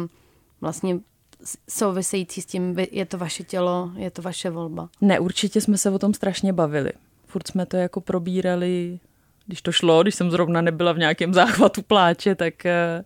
vlastně 0.61 0.99
související 1.69 2.41
s 2.41 2.45
tím, 2.45 2.75
je 2.91 3.05
to 3.05 3.17
vaše 3.17 3.43
tělo, 3.43 3.91
je 3.95 4.11
to 4.11 4.21
vaše 4.21 4.49
volba? 4.49 4.89
Ne, 5.01 5.19
určitě 5.19 5.61
jsme 5.61 5.77
se 5.77 5.89
o 5.89 5.99
tom 5.99 6.13
strašně 6.13 6.53
bavili. 6.53 6.91
Furt 7.27 7.47
jsme 7.47 7.65
to 7.65 7.77
jako 7.77 8.01
probírali 8.01 8.99
když 9.51 9.61
to 9.61 9.71
šlo, 9.71 10.01
když 10.01 10.15
jsem 10.15 10.31
zrovna 10.31 10.61
nebyla 10.61 10.91
v 10.91 10.97
nějakém 10.97 11.33
záchvatu 11.39 11.81
pláče, 11.81 12.35
tak 12.35 12.65
eh, 12.65 13.03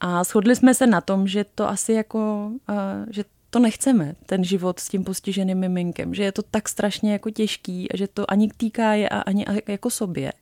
a 0.00 0.24
shodli 0.24 0.56
jsme 0.56 0.74
se 0.74 0.86
na 0.86 1.00
tom, 1.00 1.28
že 1.28 1.44
to 1.54 1.68
asi 1.68 1.92
jako, 1.92 2.50
eh, 2.70 3.06
že 3.10 3.24
to 3.50 3.58
nechceme, 3.58 4.14
ten 4.26 4.44
život 4.44 4.80
s 4.80 4.88
tím 4.88 5.04
postiženým 5.04 5.58
miminkem, 5.58 6.14
že 6.14 6.22
je 6.22 6.32
to 6.32 6.42
tak 6.42 6.68
strašně 6.68 7.12
jako 7.12 7.30
těžký 7.30 7.92
a 7.92 7.96
že 7.96 8.08
to 8.08 8.30
ani 8.30 8.48
týká 8.56 8.94
je 8.94 9.08
a 9.08 9.20
ani 9.20 9.46
jako 9.68 9.90
sobě. 9.90 10.32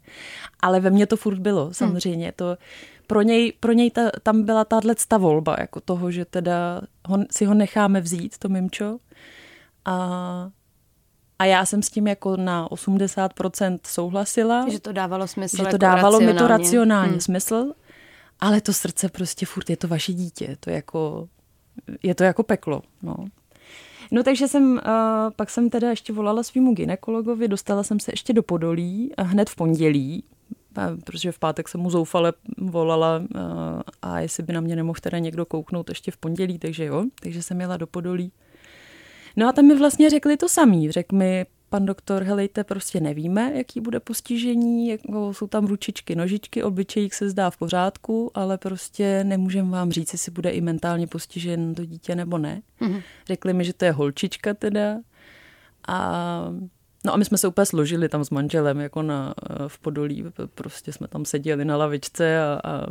Ale 0.60 0.80
ve 0.80 0.90
mně 0.90 1.06
to 1.06 1.16
furt 1.16 1.38
bylo, 1.38 1.64
hmm. 1.64 1.74
samozřejmě. 1.74 2.26
Hmm. 2.26 2.32
To, 2.36 2.56
pro 3.06 3.22
něj, 3.22 3.52
pro 3.60 3.72
něj 3.72 3.90
ta, 3.90 4.10
tam 4.22 4.42
byla 4.42 4.64
tahle 4.64 4.94
ta 5.08 5.18
volba, 5.18 5.56
jako 5.58 5.80
toho, 5.80 6.10
že 6.10 6.24
teda 6.24 6.80
ho, 7.06 7.18
si 7.30 7.44
ho 7.44 7.54
necháme 7.54 8.00
vzít, 8.00 8.38
to 8.38 8.48
mimčo. 8.48 8.98
A, 9.84 10.50
a 11.40 11.44
já 11.44 11.66
jsem 11.66 11.82
s 11.82 11.90
tím 11.90 12.06
jako 12.06 12.36
na 12.36 12.68
80% 12.68 13.78
souhlasila. 13.86 14.68
Že 14.68 14.80
to 14.80 14.92
dávalo 14.92 15.28
smysl. 15.28 15.56
Že 15.56 15.62
to 15.62 15.68
jako 15.68 15.76
dávalo 15.76 16.20
mi 16.20 16.34
to 16.34 16.46
racionálně 16.46 17.10
hmm. 17.10 17.20
smysl, 17.20 17.72
ale 18.40 18.60
to 18.60 18.72
srdce 18.72 19.08
prostě 19.08 19.46
furt 19.46 19.70
je 19.70 19.76
to 19.76 19.88
vaše 19.88 20.12
dítě. 20.12 20.56
To 20.60 20.70
jako, 20.70 21.28
je 22.02 22.14
to 22.14 22.24
jako 22.24 22.42
peklo. 22.42 22.82
No. 23.02 23.16
No 24.10 24.22
takže 24.22 24.48
jsem, 24.48 24.72
uh, 24.72 24.80
pak 25.36 25.50
jsem 25.50 25.70
teda 25.70 25.90
ještě 25.90 26.12
volala 26.12 26.42
svýmu 26.42 26.74
ginekologovi, 26.74 27.48
dostala 27.48 27.82
jsem 27.82 28.00
se 28.00 28.12
ještě 28.12 28.32
do 28.32 28.42
Podolí 28.42 29.12
a 29.16 29.22
hned 29.22 29.50
v 29.50 29.56
pondělí, 29.56 30.24
protože 31.04 31.32
v 31.32 31.38
pátek 31.38 31.68
jsem 31.68 31.80
mu 31.80 31.90
zoufale 31.90 32.32
volala 32.58 33.18
uh, 33.18 33.26
a 34.02 34.20
jestli 34.20 34.42
by 34.42 34.52
na 34.52 34.60
mě 34.60 34.76
nemohl 34.76 34.98
teda 35.02 35.18
někdo 35.18 35.46
kouknout 35.46 35.88
ještě 35.88 36.10
v 36.10 36.16
pondělí, 36.16 36.58
takže 36.58 36.84
jo, 36.84 37.04
takže 37.22 37.42
jsem 37.42 37.60
jela 37.60 37.76
do 37.76 37.86
Podolí. 37.86 38.32
No 39.36 39.48
a 39.48 39.52
tam 39.52 39.66
mi 39.66 39.78
vlastně 39.78 40.10
řekli 40.10 40.36
to 40.36 40.48
samý. 40.48 40.90
Řekl 40.90 41.16
mi 41.16 41.46
pan 41.68 41.86
doktor, 41.86 42.22
helejte, 42.22 42.64
prostě 42.64 43.00
nevíme, 43.00 43.52
jaký 43.54 43.80
bude 43.80 44.00
postižení, 44.00 44.88
jako 44.88 45.34
jsou 45.34 45.46
tam 45.46 45.66
ručičky, 45.66 46.16
nožičky, 46.16 46.62
obyčejích 46.62 47.14
se 47.14 47.30
zdá 47.30 47.50
v 47.50 47.56
pořádku, 47.56 48.30
ale 48.34 48.58
prostě 48.58 49.24
nemůžeme 49.24 49.70
vám 49.70 49.92
říct, 49.92 50.12
jestli 50.12 50.32
bude 50.32 50.50
i 50.50 50.60
mentálně 50.60 51.06
postižen 51.06 51.74
to 51.74 51.84
dítě 51.84 52.14
nebo 52.14 52.38
ne. 52.38 52.62
Mm-hmm. 52.80 53.02
Řekli 53.26 53.52
mi, 53.52 53.64
že 53.64 53.72
to 53.72 53.84
je 53.84 53.92
holčička 53.92 54.54
teda 54.54 54.98
a 55.88 56.52
No 57.04 57.14
a 57.14 57.16
my 57.16 57.24
jsme 57.24 57.38
se 57.38 57.48
úplně 57.48 57.66
složili 57.66 58.08
tam 58.08 58.24
s 58.24 58.30
manželem, 58.30 58.80
jako 58.80 59.02
na, 59.02 59.34
v 59.68 59.78
Podolí, 59.78 60.24
prostě 60.54 60.92
jsme 60.92 61.08
tam 61.08 61.24
seděli 61.24 61.64
na 61.64 61.76
lavičce 61.76 62.42
a, 62.42 62.60
a, 62.64 62.70
a 62.70 62.86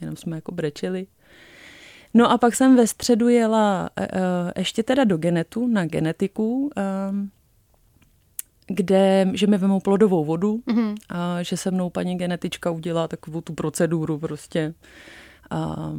jenom 0.00 0.16
jsme 0.16 0.36
jako 0.36 0.52
brečeli. 0.52 1.06
No 2.14 2.30
a 2.30 2.38
pak 2.38 2.54
jsem 2.54 2.76
ve 2.76 2.86
středu 2.86 3.28
jela 3.28 3.90
e, 4.00 4.08
ještě 4.56 4.82
teda 4.82 5.04
do 5.04 5.16
genetu, 5.16 5.66
na 5.66 5.86
genetiku, 5.86 6.70
e, 6.76 6.82
kde, 8.66 9.30
že 9.34 9.46
mi 9.46 9.58
vemou 9.58 9.80
plodovou 9.80 10.24
vodu 10.24 10.62
mm-hmm. 10.66 10.94
a 11.08 11.42
že 11.42 11.56
se 11.56 11.70
mnou 11.70 11.90
paní 11.90 12.18
genetička 12.18 12.70
udělá 12.70 13.08
takovou 13.08 13.40
tu 13.40 13.52
proceduru 13.54 14.18
prostě 14.18 14.74
a, 15.50 15.92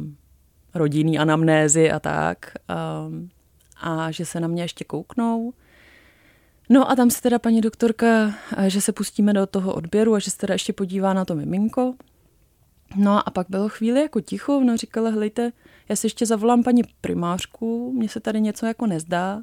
rodinný 0.74 1.18
anamnézy 1.18 1.92
a 1.92 2.00
tak 2.00 2.54
a, 2.68 3.08
a 3.80 4.10
že 4.10 4.26
se 4.26 4.40
na 4.40 4.48
mě 4.48 4.62
ještě 4.62 4.84
kouknou. 4.84 5.52
No 6.68 6.90
a 6.90 6.96
tam 6.96 7.10
se 7.10 7.22
teda 7.22 7.38
paní 7.38 7.60
doktorka, 7.60 8.34
že 8.66 8.80
se 8.80 8.92
pustíme 8.92 9.32
do 9.32 9.46
toho 9.46 9.74
odběru 9.74 10.14
a 10.14 10.18
že 10.18 10.30
se 10.30 10.38
teda 10.38 10.54
ještě 10.54 10.72
podívá 10.72 11.14
na 11.14 11.24
to 11.24 11.34
miminko. 11.34 11.94
No 12.96 13.28
a 13.28 13.30
pak 13.30 13.46
bylo 13.50 13.68
chvíli 13.68 14.00
jako 14.00 14.20
ticho, 14.20 14.56
ona 14.56 14.76
říkala, 14.76 15.10
hlejte, 15.10 15.52
já 15.88 15.96
si 15.96 16.06
ještě 16.06 16.26
zavolám 16.26 16.62
paní 16.62 16.82
primářku, 17.00 17.92
mně 17.92 18.08
se 18.08 18.20
tady 18.20 18.40
něco 18.40 18.66
jako 18.66 18.86
nezdá, 18.86 19.42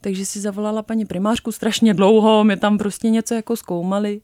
takže 0.00 0.26
si 0.26 0.40
zavolala 0.40 0.82
paní 0.82 1.04
primářku 1.04 1.52
strašně 1.52 1.94
dlouho, 1.94 2.44
my 2.44 2.56
tam 2.56 2.78
prostě 2.78 3.10
něco 3.10 3.34
jako 3.34 3.56
zkoumali. 3.56 4.20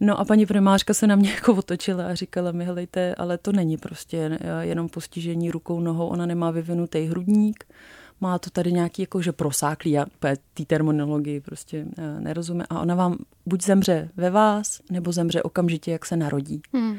No 0.00 0.20
a 0.20 0.24
paní 0.24 0.46
primářka 0.46 0.94
se 0.94 1.06
na 1.06 1.16
mě 1.16 1.30
jako 1.34 1.54
otočila 1.54 2.06
a 2.06 2.14
říkala 2.14 2.52
mi, 2.52 2.64
helejte, 2.64 3.14
ale 3.14 3.38
to 3.38 3.52
není 3.52 3.76
prostě 3.76 4.38
jenom 4.60 4.88
postižení 4.88 5.50
rukou, 5.50 5.80
nohou, 5.80 6.06
ona 6.06 6.26
nemá 6.26 6.50
vyvinutý 6.50 7.04
hrudník, 7.04 7.64
má 8.20 8.38
to 8.38 8.50
tady 8.50 8.72
nějaký 8.72 9.02
jako, 9.02 9.22
že 9.22 9.32
prosáklý, 9.32 9.90
já 9.90 10.06
té 10.54 10.64
terminologii 10.66 11.40
prostě 11.40 11.86
eh, 11.98 12.20
nerozumím. 12.20 12.64
A 12.70 12.80
ona 12.80 12.94
vám 12.94 13.18
buď 13.46 13.64
zemře 13.64 14.10
ve 14.16 14.30
vás, 14.30 14.80
nebo 14.90 15.12
zemře 15.12 15.42
okamžitě, 15.42 15.90
jak 15.90 16.06
se 16.06 16.16
narodí. 16.16 16.62
Hmm. 16.72 16.98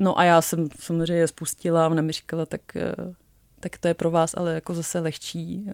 No 0.00 0.18
a 0.18 0.24
já 0.24 0.42
jsem 0.42 0.68
samozřejmě 0.80 1.28
spustila 1.28 1.84
a 1.84 1.88
ona 1.88 2.02
mi 2.02 2.12
říkala, 2.12 2.46
tak, 2.46 2.76
eh, 2.76 2.94
tak 3.60 3.78
to 3.78 3.88
je 3.88 3.94
pro 3.94 4.10
vás 4.10 4.34
ale 4.36 4.54
jako 4.54 4.74
zase 4.74 5.00
lehčí 5.00 5.64
eh, 5.68 5.72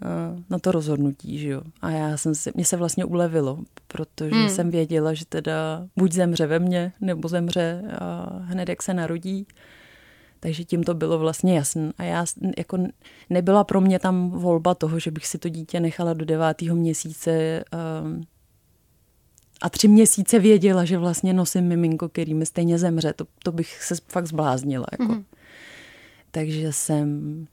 na 0.50 0.58
to 0.58 0.72
rozhodnutí, 0.72 1.38
že 1.38 1.48
jo. 1.48 1.62
A 1.82 1.90
já 1.90 2.16
jsem 2.16 2.34
si, 2.34 2.50
mě 2.54 2.64
se 2.64 2.76
vlastně 2.76 3.04
ulevilo, 3.04 3.58
protože 3.88 4.34
hmm. 4.34 4.48
jsem 4.48 4.70
věděla, 4.70 5.14
že 5.14 5.24
teda 5.26 5.86
buď 5.96 6.12
zemře 6.12 6.46
ve 6.46 6.58
mně, 6.58 6.92
nebo 7.00 7.28
zemře 7.28 7.82
hned, 8.40 8.68
jak 8.68 8.82
se 8.82 8.94
narodí. 8.94 9.46
Takže 10.40 10.64
tím 10.64 10.84
to 10.84 10.94
bylo 10.94 11.18
vlastně 11.18 11.56
jasné. 11.56 11.92
A 11.98 12.02
já 12.02 12.24
jako 12.58 12.78
nebyla 13.30 13.64
pro 13.64 13.80
mě 13.80 13.98
tam 13.98 14.30
volba 14.30 14.74
toho, 14.74 14.98
že 14.98 15.10
bych 15.10 15.26
si 15.26 15.38
to 15.38 15.48
dítě 15.48 15.80
nechala 15.80 16.12
do 16.12 16.24
devátého 16.24 16.76
měsíce 16.76 17.64
um, 18.04 18.26
a 19.64 19.68
tři 19.68 19.88
měsíce 19.88 20.38
věděla, 20.38 20.84
že 20.84 20.98
vlastně 20.98 21.32
nosím 21.32 21.64
miminko, 21.64 22.08
který 22.08 22.34
mi 22.34 22.46
stejně 22.46 22.78
zemře. 22.78 23.12
To, 23.12 23.26
to 23.42 23.52
bych 23.52 23.82
se 23.82 23.94
fakt 24.08 24.26
zbláznila. 24.26 24.86
Jako. 24.92 25.04
Mm-hmm. 25.04 25.24
Takže 26.30 26.72
jsem 26.72 27.46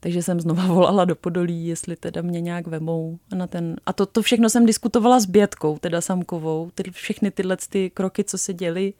takže 0.00 0.22
jsem 0.22 0.40
znova 0.40 0.66
volala 0.74 1.04
do 1.04 1.16
Podolí, 1.16 1.66
jestli 1.66 1.96
teda 1.96 2.22
mě 2.22 2.40
nějak 2.40 2.66
vemou 2.66 3.18
na 3.34 3.46
ten... 3.46 3.76
A 3.86 3.92
to, 3.92 4.06
to 4.06 4.22
všechno 4.22 4.50
jsem 4.50 4.66
diskutovala 4.66 5.20
s 5.20 5.26
Bětkou, 5.26 5.78
teda 5.78 6.00
Samkovou, 6.00 6.70
ty, 6.74 6.90
všechny 6.90 7.30
tyhle 7.30 7.56
ty 7.68 7.90
kroky, 7.90 8.24
co 8.24 8.38
se 8.38 8.54
děly. 8.54 8.94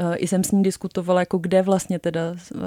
Uh, 0.00 0.14
I 0.16 0.28
jsem 0.28 0.44
s 0.44 0.50
ní 0.50 0.62
diskutovala, 0.62 1.20
jako 1.20 1.38
kde 1.38 1.62
vlastně 1.62 1.98
teda 1.98 2.30
uh, 2.54 2.60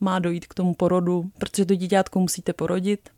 má 0.00 0.18
dojít 0.18 0.46
k 0.46 0.54
tomu 0.54 0.74
porodu, 0.74 1.30
protože 1.38 1.66
to 1.66 1.74
dítětko 1.74 2.20
musíte 2.20 2.52
porodit. 2.52 3.10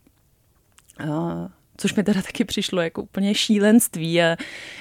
Uh, 1.04 1.48
což 1.80 1.94
mi 1.94 2.04
teda 2.04 2.22
taky 2.22 2.44
přišlo 2.44 2.80
jako 2.80 3.02
úplně 3.02 3.34
šílenství 3.34 4.22
a 4.22 4.36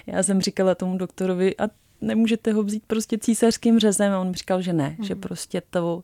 já 0.08 0.24
jsem 0.24 0.42
říkala 0.42 0.76
tomu 0.76 0.98
doktorovi 0.98 1.58
a 1.58 1.64
nemůžete 2.02 2.54
ho 2.54 2.64
vzít 2.64 2.84
prostě 2.88 3.18
císařským 3.18 3.80
řezem 3.80 4.14
a 4.14 4.20
on 4.20 4.28
mi 4.28 4.34
říkal, 4.34 4.62
že 4.62 4.74
ne, 4.74 4.96
mm. 5.00 5.06
že 5.06 5.16
prostě 5.16 5.62
to, 5.70 6.04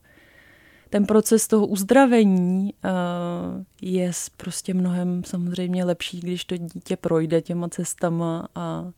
ten 0.90 1.06
proces 1.06 1.46
toho 1.46 1.66
uzdravení 1.66 2.74
uh, 2.84 3.64
je 3.82 4.10
prostě 4.36 4.74
mnohem 4.74 5.24
samozřejmě 5.24 5.84
lepší, 5.84 6.20
když 6.20 6.44
to 6.44 6.56
dítě 6.56 6.96
projde 6.96 7.42
těma 7.42 7.68
cestama 7.68 8.48
a 8.54 8.90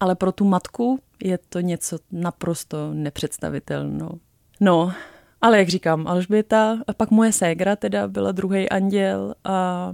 ale 0.00 0.14
pro 0.14 0.32
tu 0.32 0.44
matku 0.44 0.98
je 1.22 1.38
to 1.48 1.60
něco 1.60 1.98
naprosto 2.12 2.94
nepředstavitelné. 2.94 4.08
No, 4.60 4.92
ale 5.40 5.58
jak 5.58 5.68
říkám, 5.68 6.06
Alžběta 6.06 6.78
a 6.86 6.92
pak 6.92 7.10
moje 7.10 7.32
ségra 7.32 7.76
teda 7.76 8.08
byla 8.08 8.32
druhý 8.32 8.68
anděl 8.68 9.34
a 9.44 9.92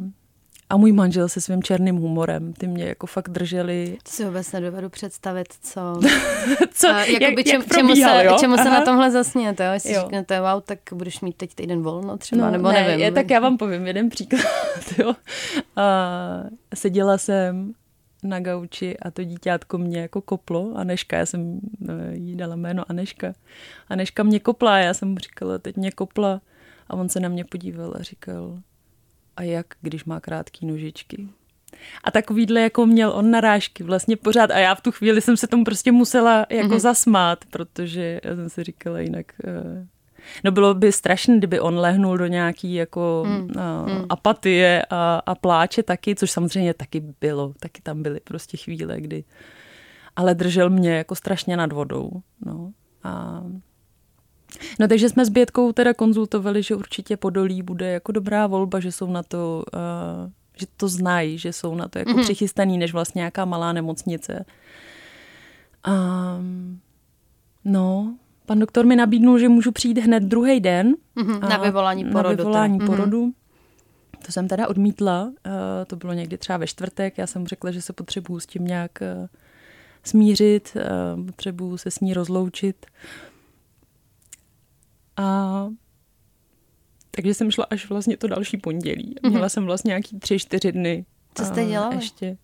a 0.71 0.77
můj 0.77 0.93
manžel 0.93 1.29
se 1.29 1.41
svým 1.41 1.63
černým 1.63 1.97
humorem. 1.97 2.53
Ty 2.53 2.67
mě 2.67 2.85
jako 2.85 3.07
fakt 3.07 3.29
drželi. 3.29 3.99
To 4.03 4.11
si 4.11 4.25
vůbec 4.25 4.53
nedovedu 4.53 4.89
představit, 4.89 5.49
co... 5.63 5.81
co 6.73 6.89
a, 6.89 7.05
jak, 7.05 7.21
čem, 7.21 7.61
jak 7.61 7.75
čemu, 7.75 7.95
se, 7.97 8.25
jo? 8.25 8.37
čemu 8.41 8.57
se 8.57 8.65
na 8.65 8.85
tomhle 8.85 9.11
zasněte, 9.11 9.65
jo? 9.65 9.73
Jestli 9.73 9.93
jo. 9.93 10.01
řeknete, 10.01 10.41
wow, 10.41 10.61
tak 10.65 10.79
budeš 10.93 11.21
mít 11.21 11.37
teď 11.37 11.55
týden 11.55 11.83
volno 11.83 12.17
třeba, 12.17 12.47
no, 12.47 12.51
nebo 12.51 12.69
ne, 12.69 12.83
nevím. 12.83 13.01
Je, 13.01 13.13
tak 13.13 13.31
já 13.31 13.41
vám 13.41 13.57
povím 13.57 13.87
jeden 13.87 14.09
příklad, 14.09 14.45
jo. 14.99 15.15
A 15.77 15.87
seděla 16.75 17.19
jsem 17.19 17.73
na 18.23 18.41
gauči 18.41 18.99
a 18.99 19.11
to 19.11 19.25
dítětko 19.25 19.79
mě 19.79 20.01
jako 20.01 20.21
koplo. 20.21 20.73
Aneška, 20.77 21.17
já 21.17 21.27
jsem 21.27 21.61
eh, 21.89 22.17
jí 22.17 22.37
dala 22.37 22.57
jméno 22.57 22.85
Aneška. 22.89 23.33
Aneška 23.89 24.23
mě 24.23 24.41
kopla 24.41 24.75
a 24.75 24.79
já 24.79 24.95
jsem 24.95 25.09
mu 25.09 25.19
říkala, 25.19 25.59
teď 25.59 25.77
mě 25.77 25.91
kopla. 25.91 26.41
A 26.89 26.95
on 26.95 27.09
se 27.09 27.21
na 27.21 27.29
mě 27.29 27.45
podíval 27.45 27.95
a 27.99 28.03
říkal, 28.03 28.59
a 29.37 29.43
jak, 29.43 29.67
když 29.81 30.05
má 30.05 30.21
krátké 30.21 30.67
nožičky. 30.67 31.29
A 32.05 32.11
takovýhle 32.11 32.61
jako 32.61 32.87
měl 32.87 33.11
on 33.11 33.31
narážky 33.31 33.83
vlastně 33.83 34.17
pořád 34.17 34.51
a 34.51 34.59
já 34.59 34.75
v 34.75 34.81
tu 34.81 34.93
chvíli 34.93 35.21
jsem 35.21 35.37
se 35.37 35.47
tomu 35.47 35.65
prostě 35.65 35.93
musela 35.93 36.47
jako 36.51 36.69
mm-hmm. 36.69 36.79
zasmát, 36.79 37.45
protože 37.51 38.21
já 38.25 38.37
jsem 38.37 38.51
si 38.51 38.65
říkala 38.65 39.01
jinak... 39.01 39.33
Uh, 39.47 39.87
No 40.45 40.51
bylo 40.51 40.75
by 40.75 40.93
strašné, 40.93 41.39
kdyby 41.39 41.61
on 41.61 41.79
lehnul 41.79 42.19
do 42.19 42.27
nějaký 42.27 42.75
jako 42.75 43.25
mm. 43.27 43.41
uh, 43.41 43.51
apatie 44.09 44.83
a, 44.91 45.23
a 45.27 45.35
pláče 45.35 45.83
taky, 45.83 46.15
což 46.15 46.31
samozřejmě 46.31 46.75
taky 46.75 47.03
bylo, 47.21 47.53
taky 47.61 47.83
tam 47.83 48.03
byly 48.03 48.21
prostě 48.21 48.57
chvíle, 48.57 49.01
kdy 49.01 49.25
ale 50.17 50.35
držel 50.35 50.71
mě 50.71 50.95
jako 50.95 51.15
strašně 51.15 51.57
nad 51.57 51.73
vodou. 51.73 52.11
No. 52.47 52.73
A 53.05 53.43
No 54.81 54.89
takže 54.89 55.09
jsme 55.09 55.25
s 55.25 55.29
Bětkou 55.29 55.73
teda 55.73 55.95
konzultovali, 55.95 56.63
že 56.63 56.75
určitě 56.75 57.17
Podolí 57.17 57.63
bude 57.63 57.91
jako 57.91 58.13
dobrá 58.13 58.47
volba, 58.47 58.81
že 58.81 58.93
jsou 58.93 59.13
na 59.13 59.23
to, 59.23 59.65
uh, 59.75 60.31
že 60.57 60.67
to 60.77 60.89
znají, 60.89 61.39
že 61.39 61.53
jsou 61.53 61.75
na 61.75 61.89
to 61.89 61.99
jako 61.99 62.11
mm-hmm. 62.11 62.23
přichystaný, 62.23 62.79
než 62.79 62.93
vlastně 62.93 63.19
nějaká 63.19 63.45
malá 63.45 63.73
nemocnice. 63.73 64.45
Um, 65.89 66.81
no, 67.65 68.17
pan 68.47 68.59
doktor 68.59 68.87
mi 68.87 68.97
nabídnul, 68.97 69.39
že 69.39 69.49
můžu 69.49 69.73
přijít 69.73 69.99
hned 69.99 70.23
druhý 70.23 70.61
den. 70.61 70.95
Mm-hmm, 71.17 71.49
na 71.49 71.57
vyvolání 71.57 72.05
porodu. 72.05 72.29
Na 72.29 72.45
vyvolání 72.45 72.79
teda. 72.79 72.91
Mhm. 72.91 72.97
porodu. 72.97 73.27
Mm-hmm. 73.27 73.33
To 74.27 74.33
jsem 74.33 74.49
teda 74.49 74.69
odmítla, 74.69 75.25
uh, 75.25 75.33
to 75.87 75.97
bylo 75.97 76.13
někdy 76.13 76.39
třeba 76.39 76.57
ve 76.57 76.67
čtvrtek, 76.67 77.19
já 77.19 77.27
jsem 77.27 77.47
řekla, 77.47 77.71
že 77.71 77.83
se 77.83 77.93
potřebuju 77.93 78.41
s 78.41 78.47
tím 78.47 78.65
nějak 78.65 78.91
uh, 79.01 79.27
smířit, 80.05 80.77
potřebuju 81.27 81.77
se 81.77 81.91
s 81.91 82.01
ní 82.01 82.15
rozloučit. 82.15 82.87
A 85.17 85.69
takže 87.11 87.35
jsem 87.35 87.51
šla 87.51 87.67
až 87.71 87.89
vlastně 87.89 88.17
to 88.17 88.29
další 88.29 88.57
pondělí. 88.57 89.15
Mhm. 89.23 89.31
Měla 89.31 89.47
mm-hmm. 89.47 89.51
jsem 89.51 89.65
vlastně 89.65 89.89
nějaký 89.89 90.19
tři, 90.19 90.39
čtyři 90.39 90.73
dny. 90.73 91.05
Co 91.35 91.45
jste 91.45 91.65
dělala? 91.65 91.95
Ještě. 91.95 92.37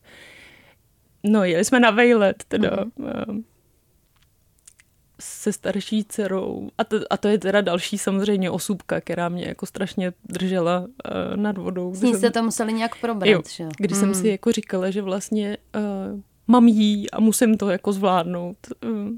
No, 1.22 1.44
jeli 1.44 1.64
jsme 1.64 1.80
na 1.80 1.90
vejlet, 1.90 2.44
teda. 2.48 2.70
Mm-hmm. 2.70 3.44
Se 5.20 5.52
starší 5.52 6.04
dcerou. 6.04 6.70
A 6.78 6.84
to, 6.84 7.00
a 7.10 7.16
to 7.16 7.28
je 7.28 7.38
teda 7.38 7.60
další 7.60 7.98
samozřejmě 7.98 8.50
osůbka, 8.50 9.00
která 9.00 9.28
mě 9.28 9.44
jako 9.44 9.66
strašně 9.66 10.12
držela 10.24 10.80
uh, 10.80 11.36
nad 11.36 11.58
vodou. 11.58 11.94
S 11.94 12.02
ní 12.02 12.14
jste 12.14 12.30
to 12.30 12.42
museli 12.42 12.72
nějak 12.72 13.00
probrat, 13.00 13.28
jo, 13.28 13.42
že? 13.50 13.68
Kdy 13.78 13.94
mm. 13.94 14.00
jsem 14.00 14.14
si 14.14 14.28
jako 14.28 14.52
říkala, 14.52 14.90
že 14.90 15.02
vlastně 15.02 15.56
uh, 15.76 16.20
mám 16.46 16.68
jí 16.68 17.10
a 17.10 17.20
musím 17.20 17.56
to 17.56 17.70
jako 17.70 17.92
zvládnout. 17.92 18.56
Uh, 18.84 19.08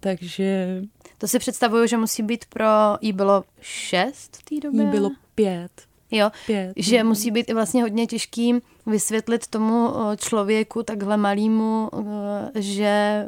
takže... 0.00 0.80
To 1.18 1.28
si 1.28 1.38
představuju, 1.38 1.86
že 1.86 1.96
musí 1.96 2.22
být 2.22 2.44
pro... 2.44 2.66
Jí 3.00 3.12
bylo 3.12 3.44
šest 3.60 4.36
v 4.36 4.42
té 4.42 4.66
době? 4.66 4.82
Jí 4.82 4.90
bylo 4.90 5.10
pět. 5.34 5.70
Jo, 6.10 6.30
pět. 6.46 6.72
že 6.76 7.02
no. 7.02 7.08
musí 7.08 7.30
být 7.30 7.48
i 7.48 7.54
vlastně 7.54 7.82
hodně 7.82 8.06
těžký 8.06 8.54
vysvětlit 8.86 9.46
tomu 9.46 9.90
člověku 10.16 10.82
takhle 10.82 11.16
malýmu, 11.16 11.90
že 12.54 13.24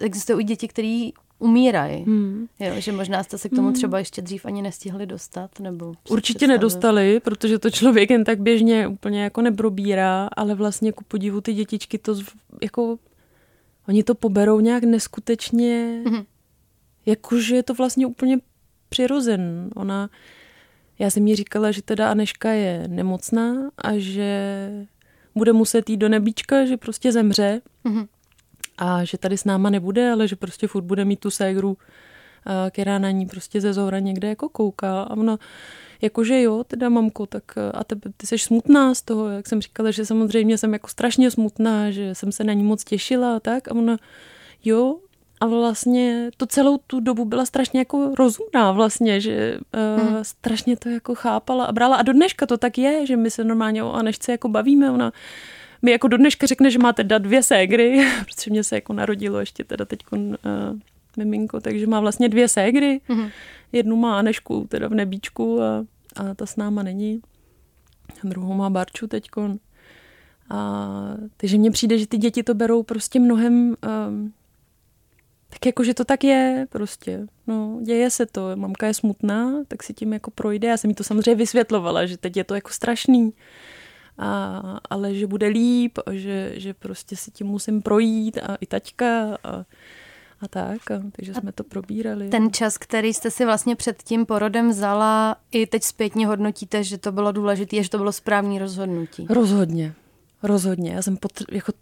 existují 0.00 0.44
děti, 0.44 0.68
které 0.68 1.10
umírají. 1.38 2.04
Hmm. 2.04 2.46
Jo, 2.60 2.74
že 2.78 2.92
možná 2.92 3.22
jste 3.22 3.38
se 3.38 3.48
k 3.48 3.50
tomu 3.50 3.66
hmm. 3.66 3.74
třeba 3.74 3.98
ještě 3.98 4.22
dřív 4.22 4.46
ani 4.46 4.62
nestihli 4.62 5.06
dostat, 5.06 5.60
nebo... 5.60 5.94
Určitě 6.10 6.46
nedostali, 6.46 7.20
protože 7.20 7.58
to 7.58 7.70
člověk 7.70 8.10
jen 8.10 8.24
tak 8.24 8.40
běžně 8.40 8.88
úplně 8.88 9.22
jako 9.22 9.42
neprobírá, 9.42 10.28
ale 10.36 10.54
vlastně 10.54 10.92
ku 10.92 11.04
podivu 11.04 11.40
ty 11.40 11.54
dětičky 11.54 11.98
to 11.98 12.14
jako 12.62 12.98
oni 13.90 14.02
to 14.02 14.14
poberou 14.14 14.60
nějak 14.60 14.84
neskutečně, 14.84 16.02
mm-hmm. 16.04 16.24
jakože 17.06 17.56
je 17.56 17.62
to 17.62 17.74
vlastně 17.74 18.06
úplně 18.06 18.38
přirozen. 18.88 19.70
Ona, 19.74 20.10
já 20.98 21.10
jsem 21.10 21.26
jí 21.26 21.36
říkala, 21.36 21.70
že 21.70 21.82
teda 21.82 22.10
Aneška 22.10 22.50
je 22.50 22.88
nemocná 22.88 23.70
a 23.78 23.90
že 23.96 24.70
bude 25.34 25.52
muset 25.52 25.90
jít 25.90 25.96
do 25.96 26.08
nebíčka, 26.08 26.66
že 26.66 26.76
prostě 26.76 27.12
zemře 27.12 27.60
mm-hmm. 27.84 28.08
a 28.78 29.04
že 29.04 29.18
tady 29.18 29.38
s 29.38 29.44
náma 29.44 29.70
nebude, 29.70 30.12
ale 30.12 30.28
že 30.28 30.36
prostě 30.36 30.66
furt 30.66 30.84
bude 30.84 31.04
mít 31.04 31.20
tu 31.20 31.30
ségru, 31.30 31.78
která 32.70 32.98
na 32.98 33.10
ní 33.10 33.26
prostě 33.26 33.60
ze 33.60 33.72
zohra 33.72 33.98
někde 33.98 34.28
jako 34.28 34.48
kouká 34.48 35.02
a 35.02 35.16
ona 35.16 35.38
jakože 36.02 36.42
jo, 36.42 36.64
teda 36.64 36.88
mamko, 36.88 37.26
tak 37.26 37.44
eh, 37.56 37.72
a 37.72 37.84
ty, 37.84 37.94
ty 38.16 38.26
jsi 38.26 38.38
smutná 38.38 38.94
z 38.94 39.02
toho, 39.02 39.28
jak 39.28 39.48
jsem 39.48 39.60
říkala, 39.60 39.90
že 39.90 40.06
samozřejmě 40.06 40.58
jsem 40.58 40.72
jako 40.72 40.88
strašně 40.88 41.30
smutná, 41.30 41.90
že 41.90 42.14
jsem 42.14 42.32
se 42.32 42.44
na 42.44 42.52
ní 42.52 42.62
moc 42.62 42.84
těšila 42.84 43.36
a 43.36 43.40
tak 43.40 43.68
a 43.68 43.74
ona, 43.74 43.96
jo, 44.64 44.96
a 45.40 45.46
vlastně 45.46 46.30
to 46.36 46.46
celou 46.46 46.78
tu 46.86 47.00
dobu 47.00 47.24
byla 47.24 47.46
strašně 47.46 47.80
jako 47.80 48.14
rozumná 48.18 48.72
vlastně, 48.72 49.20
že 49.20 49.58
uh, 49.96 50.08
hmm. 50.08 50.24
strašně 50.24 50.76
to 50.76 50.88
jako 50.88 51.14
chápala 51.14 51.64
a 51.64 51.72
brala 51.72 51.96
a 51.96 52.02
do 52.02 52.12
dneška 52.12 52.46
to 52.46 52.58
tak 52.58 52.78
je, 52.78 53.06
že 53.06 53.16
my 53.16 53.30
se 53.30 53.44
normálně 53.44 53.82
o 53.82 53.92
Anešce 53.92 54.32
jako 54.32 54.48
bavíme, 54.48 54.90
ona 54.90 55.12
mi 55.82 55.90
jako 55.90 56.08
do 56.08 56.16
dneška 56.16 56.46
řekne, 56.46 56.70
že 56.70 56.78
má 56.78 56.92
teda 56.92 57.18
dvě 57.18 57.42
ségry, 57.42 58.06
protože 58.24 58.50
mě 58.50 58.64
se 58.64 58.74
jako 58.74 58.92
narodilo 58.92 59.40
ještě 59.40 59.64
teda 59.64 59.84
teď 59.84 60.00
uh, 60.12 60.18
miminko, 61.16 61.60
takže 61.60 61.86
má 61.86 62.00
vlastně 62.00 62.28
dvě 62.28 62.48
ségry. 62.48 63.00
Mm-hmm. 63.08 63.30
Jednu 63.72 63.96
má 63.96 64.18
Anešku 64.18 64.66
teda 64.70 64.88
v 64.88 64.94
nebíčku 64.94 65.62
a, 65.62 65.84
a 66.16 66.34
ta 66.34 66.46
s 66.46 66.56
náma 66.56 66.82
není. 66.82 67.20
A 68.24 68.28
druhou 68.28 68.54
má 68.54 68.70
Barču 68.70 69.06
teďkon. 69.06 69.58
A, 70.50 71.16
takže 71.36 71.58
mně 71.58 71.70
přijde, 71.70 71.98
že 71.98 72.06
ty 72.06 72.18
děti 72.18 72.42
to 72.42 72.54
berou 72.54 72.82
prostě 72.82 73.20
mnohem... 73.20 73.76
Um, 74.08 74.32
tak 75.48 75.66
jako, 75.66 75.84
že 75.84 75.94
to 75.94 76.04
tak 76.04 76.24
je 76.24 76.66
prostě. 76.70 77.26
No, 77.46 77.80
děje 77.82 78.10
se 78.10 78.26
to. 78.26 78.56
Mamka 78.56 78.86
je 78.86 78.94
smutná, 78.94 79.52
tak 79.68 79.82
si 79.82 79.94
tím 79.94 80.12
jako 80.12 80.30
projde. 80.30 80.68
Já 80.68 80.76
jsem 80.76 80.90
jí 80.90 80.94
to 80.94 81.04
samozřejmě 81.04 81.34
vysvětlovala, 81.34 82.06
že 82.06 82.16
teď 82.16 82.36
je 82.36 82.44
to 82.44 82.54
jako 82.54 82.70
strašný. 82.70 83.32
A, 84.18 84.80
ale 84.90 85.14
že 85.14 85.26
bude 85.26 85.46
líp 85.46 85.98
že, 86.12 86.52
že 86.54 86.74
prostě 86.74 87.16
si 87.16 87.30
tím 87.30 87.46
musím 87.46 87.82
projít 87.82 88.38
a 88.38 88.54
i 88.54 88.66
taťka 88.66 89.38
a, 89.44 89.64
a 90.40 90.48
tak, 90.48 90.90
a, 90.90 91.02
takže 91.12 91.32
a 91.32 91.40
jsme 91.40 91.52
to 91.52 91.64
probírali. 91.64 92.28
Ten 92.28 92.52
čas, 92.52 92.78
který 92.78 93.14
jste 93.14 93.30
si 93.30 93.44
vlastně 93.44 93.76
před 93.76 94.02
tím 94.02 94.26
porodem 94.26 94.70
vzala, 94.70 95.36
i 95.50 95.66
teď 95.66 95.82
zpětně 95.82 96.26
hodnotíte, 96.26 96.84
že 96.84 96.98
to 96.98 97.12
bylo 97.12 97.32
důležité, 97.32 97.82
že 97.82 97.90
to 97.90 97.98
bylo 97.98 98.12
správný 98.12 98.58
rozhodnutí? 98.58 99.26
Rozhodně, 99.30 99.94
rozhodně. 100.42 100.90
Já 100.90 101.02
jsem 101.02 101.16
potře- 101.16 101.54
jako 101.54 101.72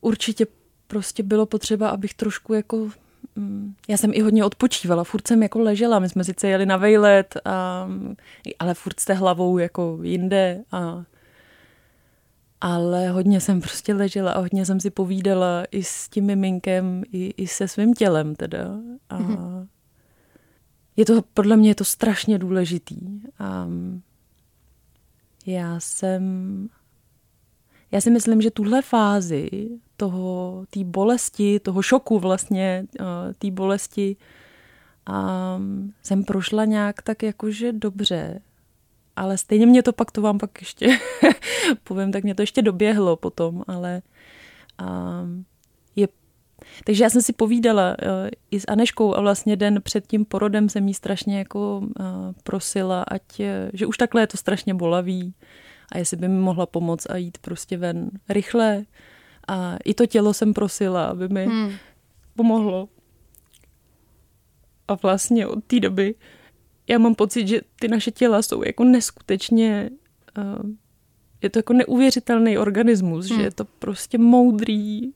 určitě 0.00 0.46
prostě 0.86 1.22
bylo 1.22 1.46
potřeba, 1.46 1.88
abych 1.88 2.14
trošku 2.14 2.54
jako 2.54 2.88
mm, 3.36 3.74
já 3.88 3.96
jsem 3.96 4.10
i 4.14 4.20
hodně 4.20 4.44
odpočívala, 4.44 5.04
furt 5.04 5.28
jsem 5.28 5.42
jako 5.42 5.58
ležela, 5.58 5.98
my 5.98 6.08
jsme 6.08 6.24
sice 6.24 6.48
jeli 6.48 6.66
na 6.66 6.76
vejlet, 6.76 7.36
a, 7.44 7.88
ale 8.58 8.74
furt 8.74 9.00
jste 9.00 9.14
hlavou 9.14 9.58
jako 9.58 9.98
jinde 10.02 10.62
a 10.72 11.04
ale 12.60 13.08
hodně 13.08 13.40
jsem 13.40 13.60
prostě 13.60 13.94
ležela 13.94 14.32
a 14.32 14.40
hodně 14.40 14.66
jsem 14.66 14.80
si 14.80 14.90
povídala 14.90 15.64
i 15.70 15.82
s 15.82 16.08
tím 16.08 16.24
miminkem, 16.24 17.02
i, 17.12 17.34
i 17.36 17.46
se 17.46 17.68
svým 17.68 17.94
tělem 17.94 18.34
teda. 18.34 18.78
A 19.08 19.18
mm-hmm. 19.18 19.66
je 20.96 21.04
to, 21.04 21.22
podle 21.34 21.56
mě 21.56 21.70
je 21.70 21.74
to 21.74 21.84
strašně 21.84 22.38
důležitý. 22.38 23.20
A 23.38 23.68
já 25.46 25.80
jsem, 25.80 26.22
já 27.92 28.00
si 28.00 28.10
myslím, 28.10 28.42
že 28.42 28.50
tuhle 28.50 28.82
fázi 28.82 29.68
toho, 29.96 30.64
té 30.70 30.84
bolesti, 30.84 31.60
toho 31.60 31.82
šoku 31.82 32.18
vlastně, 32.18 32.86
té 33.38 33.50
bolesti, 33.50 34.16
a 35.06 35.58
jsem 36.02 36.24
prošla 36.24 36.64
nějak 36.64 37.02
tak 37.02 37.22
jakože 37.22 37.72
dobře 37.72 38.40
ale 39.16 39.38
stejně 39.38 39.66
mě 39.66 39.82
to 39.82 39.92
pak, 39.92 40.10
to 40.10 40.22
vám 40.22 40.38
pak 40.38 40.60
ještě 40.60 40.98
povím, 41.84 42.12
tak 42.12 42.24
mě 42.24 42.34
to 42.34 42.42
ještě 42.42 42.62
doběhlo 42.62 43.16
potom, 43.16 43.62
ale 43.66 44.02
um, 44.80 45.44
je 45.96 46.08
takže 46.84 47.04
já 47.04 47.10
jsem 47.10 47.22
si 47.22 47.32
povídala 47.32 47.96
uh, 48.02 48.28
i 48.50 48.60
s 48.60 48.64
Aneškou 48.68 49.16
a 49.16 49.20
vlastně 49.20 49.56
den 49.56 49.82
před 49.82 50.06
tím 50.06 50.24
porodem 50.24 50.68
jsem 50.68 50.88
jí 50.88 50.94
strašně 50.94 51.38
jako 51.38 51.78
uh, 51.78 52.06
prosila, 52.42 53.02
ať, 53.02 53.40
uh, 53.40 53.46
že 53.72 53.86
už 53.86 53.96
takhle 53.96 54.22
je 54.22 54.26
to 54.26 54.36
strašně 54.36 54.74
bolavý 54.74 55.34
a 55.92 55.98
jestli 55.98 56.16
by 56.16 56.28
mi 56.28 56.38
mohla 56.38 56.66
pomoct 56.66 57.10
a 57.10 57.16
jít 57.16 57.38
prostě 57.38 57.76
ven 57.76 58.10
rychle. 58.28 58.84
A 59.48 59.76
i 59.84 59.94
to 59.94 60.06
tělo 60.06 60.34
jsem 60.34 60.54
prosila, 60.54 61.06
aby 61.06 61.28
mi 61.28 61.46
hmm. 61.46 61.72
pomohlo. 62.36 62.88
A 64.88 64.94
vlastně 64.94 65.46
od 65.46 65.64
té 65.64 65.80
doby 65.80 66.14
já 66.88 66.98
mám 66.98 67.14
pocit, 67.14 67.48
že 67.48 67.60
ty 67.80 67.88
naše 67.88 68.10
těla 68.10 68.42
jsou 68.42 68.64
jako 68.66 68.84
neskutečně, 68.84 69.90
uh, 70.38 70.70
je 71.42 71.50
to 71.50 71.58
jako 71.58 71.72
neuvěřitelný 71.72 72.58
organismus, 72.58 73.28
hmm. 73.28 73.38
že 73.38 73.44
je 73.44 73.50
to 73.50 73.64
prostě 73.64 74.18
moudrý, 74.18 75.12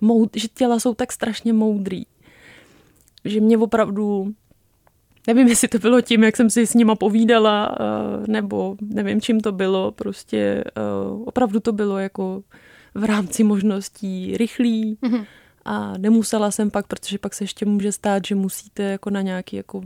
moud, 0.00 0.30
že 0.36 0.48
těla 0.48 0.80
jsou 0.80 0.94
tak 0.94 1.12
strašně 1.12 1.52
moudrý, 1.52 2.02
že 3.24 3.40
mě 3.40 3.58
opravdu, 3.58 4.34
nevím, 5.26 5.48
jestli 5.48 5.68
to 5.68 5.78
bylo 5.78 6.00
tím, 6.00 6.24
jak 6.24 6.36
jsem 6.36 6.50
si 6.50 6.66
s 6.66 6.74
nima 6.74 6.94
povídala, 6.94 7.76
uh, 7.80 8.26
nebo 8.26 8.76
nevím, 8.80 9.20
čím 9.20 9.40
to 9.40 9.52
bylo, 9.52 9.92
prostě 9.92 10.64
uh, 11.12 11.28
opravdu 11.28 11.60
to 11.60 11.72
bylo 11.72 11.98
jako 11.98 12.42
v 12.94 13.04
rámci 13.04 13.44
možností 13.44 14.36
rychlý, 14.36 14.98
hmm 15.02 15.24
a 15.64 15.98
nemusela 15.98 16.50
jsem 16.50 16.70
pak, 16.70 16.86
protože 16.86 17.18
pak 17.18 17.34
se 17.34 17.44
ještě 17.44 17.66
může 17.66 17.92
stát, 17.92 18.24
že 18.26 18.34
musíte 18.34 18.82
jako 18.82 19.10
na 19.10 19.22
nějaký 19.22 19.56
jako 19.56 19.80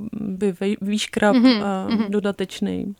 výškrab 0.80 1.36
mm-hmm. 1.36 1.64
a 1.64 1.88
mm-hmm. 1.88 2.10
dodatečný. 2.10 2.94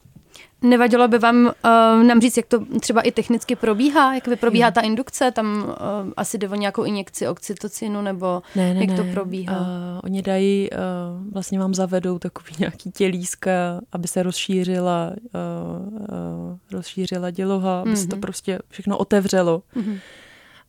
Nevadilo 0.63 1.09
by 1.09 1.19
vám 1.19 1.47
uh, 1.47 2.05
nám 2.05 2.21
říct, 2.21 2.37
jak 2.37 2.47
to 2.47 2.65
třeba 2.81 3.01
i 3.01 3.13
technicky 3.13 3.57
probíhá, 3.57 4.15
jak 4.15 4.41
probíhá 4.41 4.71
ta 4.71 4.81
indukce, 4.81 5.31
tam 5.31 5.65
uh, 5.67 5.73
asi 6.17 6.39
jde 6.39 6.49
o 6.49 6.55
nějakou 6.55 6.85
injekci 6.85 7.29
oxytocinu, 7.29 8.03
nebo 8.03 8.43
ne, 8.57 8.75
ne, 8.75 8.81
jak 8.81 8.91
ne. 8.91 8.97
to 8.97 9.05
probíhá? 9.13 9.61
Uh, 9.61 9.67
oni 10.05 10.23
dají, 10.23 10.71
uh, 10.71 11.33
vlastně 11.33 11.59
vám 11.59 11.75
zavedou 11.75 12.19
takový 12.19 12.53
nějaký 12.59 12.91
tělíska, 12.91 13.81
aby 13.93 14.09
se 14.09 14.23
rozšířila, 14.23 15.11
uh, 15.11 15.99
uh, 15.99 16.59
rozšířila 16.73 17.31
děloha, 17.31 17.81
aby 17.81 17.91
mm-hmm. 17.91 18.03
se 18.03 18.09
to 18.09 18.17
mhm. 18.17 18.21
prostě 18.21 18.59
všechno 18.69 18.99
otevřelo. 18.99 19.63
Mm-hmm. 19.77 19.99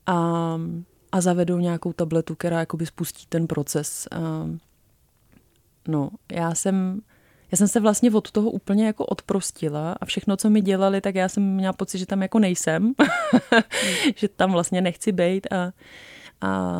A 0.07 0.57
a 1.15 1.21
zavedou 1.21 1.57
nějakou 1.57 1.93
tabletu, 1.93 2.35
která 2.35 2.59
jakoby 2.59 2.85
spustí 2.85 3.25
ten 3.29 3.47
proces. 3.47 4.07
No, 5.87 6.09
já 6.31 6.55
jsem, 6.55 7.01
já 7.51 7.57
jsem 7.57 7.67
se 7.67 7.79
vlastně 7.79 8.11
od 8.11 8.31
toho 8.31 8.49
úplně 8.49 8.85
jako 8.85 9.05
odprostila 9.05 9.95
a 10.01 10.05
všechno, 10.05 10.37
co 10.37 10.49
mi 10.49 10.61
dělali, 10.61 11.01
tak 11.01 11.15
já 11.15 11.29
jsem 11.29 11.55
měla 11.55 11.73
pocit, 11.73 11.97
že 11.97 12.05
tam 12.05 12.21
jako 12.21 12.39
nejsem, 12.39 12.93
že 14.15 14.27
tam 14.27 14.51
vlastně 14.51 14.81
nechci 14.81 15.11
být 15.11 15.47
a, 15.53 15.71
a 16.41 16.71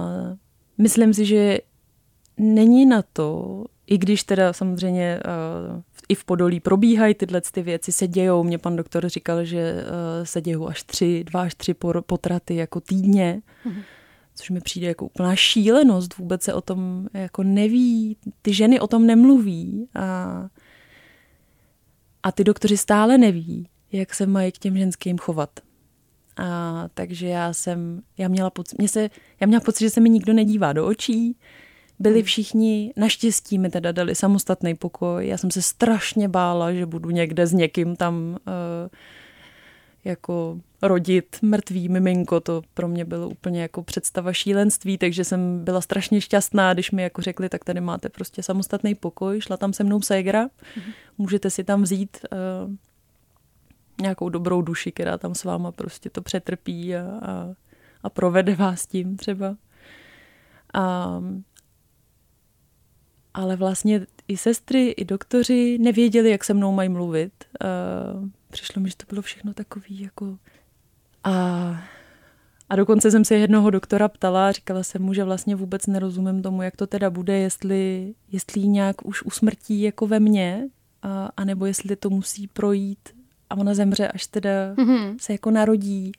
myslím 0.77 1.13
si, 1.13 1.25
že 1.25 1.59
není 2.37 2.85
na 2.85 3.03
to, 3.13 3.63
i 3.87 3.97
když 3.97 4.23
teda 4.23 4.53
samozřejmě 4.53 5.19
uh, 5.75 5.81
i 6.09 6.15
v 6.15 6.25
Podolí 6.25 6.59
probíhají 6.59 7.13
tyhle 7.13 7.41
ty 7.41 7.61
věci, 7.61 7.91
se 7.91 8.07
dějou. 8.07 8.43
Mě 8.43 8.57
pan 8.57 8.75
doktor 8.75 9.09
říkal, 9.09 9.45
že 9.45 9.73
uh, 9.73 10.25
se 10.25 10.41
dějou 10.41 10.67
až 10.67 10.83
tři, 10.83 11.23
dva 11.23 11.41
až 11.41 11.55
tři 11.55 11.73
potraty 12.05 12.55
jako 12.55 12.79
týdně. 12.79 13.41
Mm-hmm 13.65 13.83
což 14.35 14.49
mi 14.49 14.61
přijde 14.61 14.87
jako 14.87 15.05
úplná 15.05 15.35
šílenost, 15.35 16.17
vůbec 16.17 16.43
se 16.43 16.53
o 16.53 16.61
tom 16.61 17.07
jako 17.13 17.43
neví, 17.43 18.17
ty 18.41 18.53
ženy 18.53 18.79
o 18.79 18.87
tom 18.87 19.05
nemluví 19.05 19.87
a, 19.95 20.47
a 22.23 22.31
ty 22.31 22.43
doktoři 22.43 22.77
stále 22.77 23.17
neví, 23.17 23.69
jak 23.91 24.13
se 24.13 24.25
mají 24.25 24.51
k 24.51 24.57
těm 24.57 24.77
ženským 24.77 25.17
chovat. 25.17 25.59
A, 26.37 26.87
takže 26.93 27.27
já 27.27 27.53
jsem, 27.53 28.01
já 28.17 28.27
měla, 28.27 28.49
pocit, 28.49 28.77
mě 28.77 28.87
se, 28.87 29.09
já 29.39 29.47
měla 29.47 29.61
pocit, 29.61 29.83
že 29.83 29.89
se 29.89 29.99
mi 29.99 30.09
nikdo 30.09 30.33
nedívá 30.33 30.73
do 30.73 30.87
očí, 30.87 31.37
byli 31.99 32.15
hmm. 32.15 32.23
všichni, 32.23 32.93
naštěstí 32.97 33.59
mi 33.59 33.69
teda 33.69 33.91
dali 33.91 34.15
samostatný 34.15 34.75
pokoj. 34.75 35.27
Já 35.27 35.37
jsem 35.37 35.51
se 35.51 35.61
strašně 35.61 36.29
bála, 36.29 36.73
že 36.73 36.85
budu 36.85 37.09
někde 37.09 37.47
s 37.47 37.53
někým 37.53 37.95
tam 37.95 38.37
uh, 38.47 38.89
jako 40.05 40.59
rodit 40.81 41.37
mrtvý 41.41 41.89
miminko. 41.89 42.39
To 42.39 42.61
pro 42.73 42.87
mě 42.87 43.05
bylo 43.05 43.29
úplně 43.29 43.61
jako 43.61 43.83
představa 43.83 44.33
šílenství, 44.33 44.97
takže 44.97 45.23
jsem 45.23 45.63
byla 45.63 45.81
strašně 45.81 46.21
šťastná, 46.21 46.73
když 46.73 46.91
mi 46.91 47.03
jako 47.03 47.21
řekli, 47.21 47.49
tak 47.49 47.63
tady 47.63 47.81
máte 47.81 48.09
prostě 48.09 48.43
samostatný 48.43 48.95
pokoj. 48.95 49.41
Šla 49.41 49.57
tam 49.57 49.73
se 49.73 49.83
mnou 49.83 50.01
ségra, 50.01 50.41
hmm. 50.75 50.93
můžete 51.17 51.49
si 51.49 51.63
tam 51.63 51.83
vzít 51.83 52.17
uh, 52.31 52.71
nějakou 54.01 54.29
dobrou 54.29 54.61
duši, 54.61 54.91
která 54.91 55.17
tam 55.17 55.35
s 55.35 55.43
váma 55.43 55.71
prostě 55.71 56.09
to 56.09 56.21
přetrpí 56.21 56.95
a, 56.95 57.19
a, 57.21 57.55
a 58.03 58.09
provede 58.09 58.55
vás 58.55 58.87
tím 58.87 59.17
třeba. 59.17 59.55
A, 60.73 61.21
ale 63.33 63.55
vlastně 63.55 64.05
i 64.27 64.37
sestry, 64.37 64.89
i 64.89 65.05
doktoři 65.05 65.77
nevěděli, 65.81 66.29
jak 66.29 66.43
se 66.43 66.53
mnou 66.53 66.71
mají 66.71 66.89
mluvit. 66.89 67.33
Uh, 67.63 68.29
přišlo 68.55 68.81
mi, 68.81 68.89
že 68.89 68.95
to 68.95 69.05
bylo 69.09 69.21
všechno 69.21 69.53
takový 69.53 70.01
jako... 70.01 70.37
A, 71.23 71.33
a 72.69 72.75
dokonce 72.75 73.11
jsem 73.11 73.25
se 73.25 73.35
jednoho 73.35 73.69
doktora 73.69 74.07
ptala, 74.07 74.51
říkala 74.51 74.83
jsem 74.83 75.01
mu, 75.01 75.13
že 75.13 75.23
vlastně 75.23 75.55
vůbec 75.55 75.87
nerozumím 75.87 76.41
tomu, 76.41 76.61
jak 76.61 76.75
to 76.75 76.87
teda 76.87 77.09
bude, 77.09 77.37
jestli, 77.37 78.13
jestli 78.31 78.67
nějak 78.67 79.05
už 79.05 79.23
usmrtí 79.23 79.81
jako 79.81 80.07
ve 80.07 80.19
mně, 80.19 80.69
a, 81.01 81.29
anebo 81.37 81.65
jestli 81.65 81.95
to 81.95 82.09
musí 82.09 82.47
projít 82.47 83.09
a 83.49 83.57
ona 83.57 83.73
zemře, 83.73 84.07
až 84.07 84.27
teda 84.27 84.73
mm-hmm. 84.73 85.17
se 85.21 85.33
jako 85.33 85.51
narodí. 85.51 86.11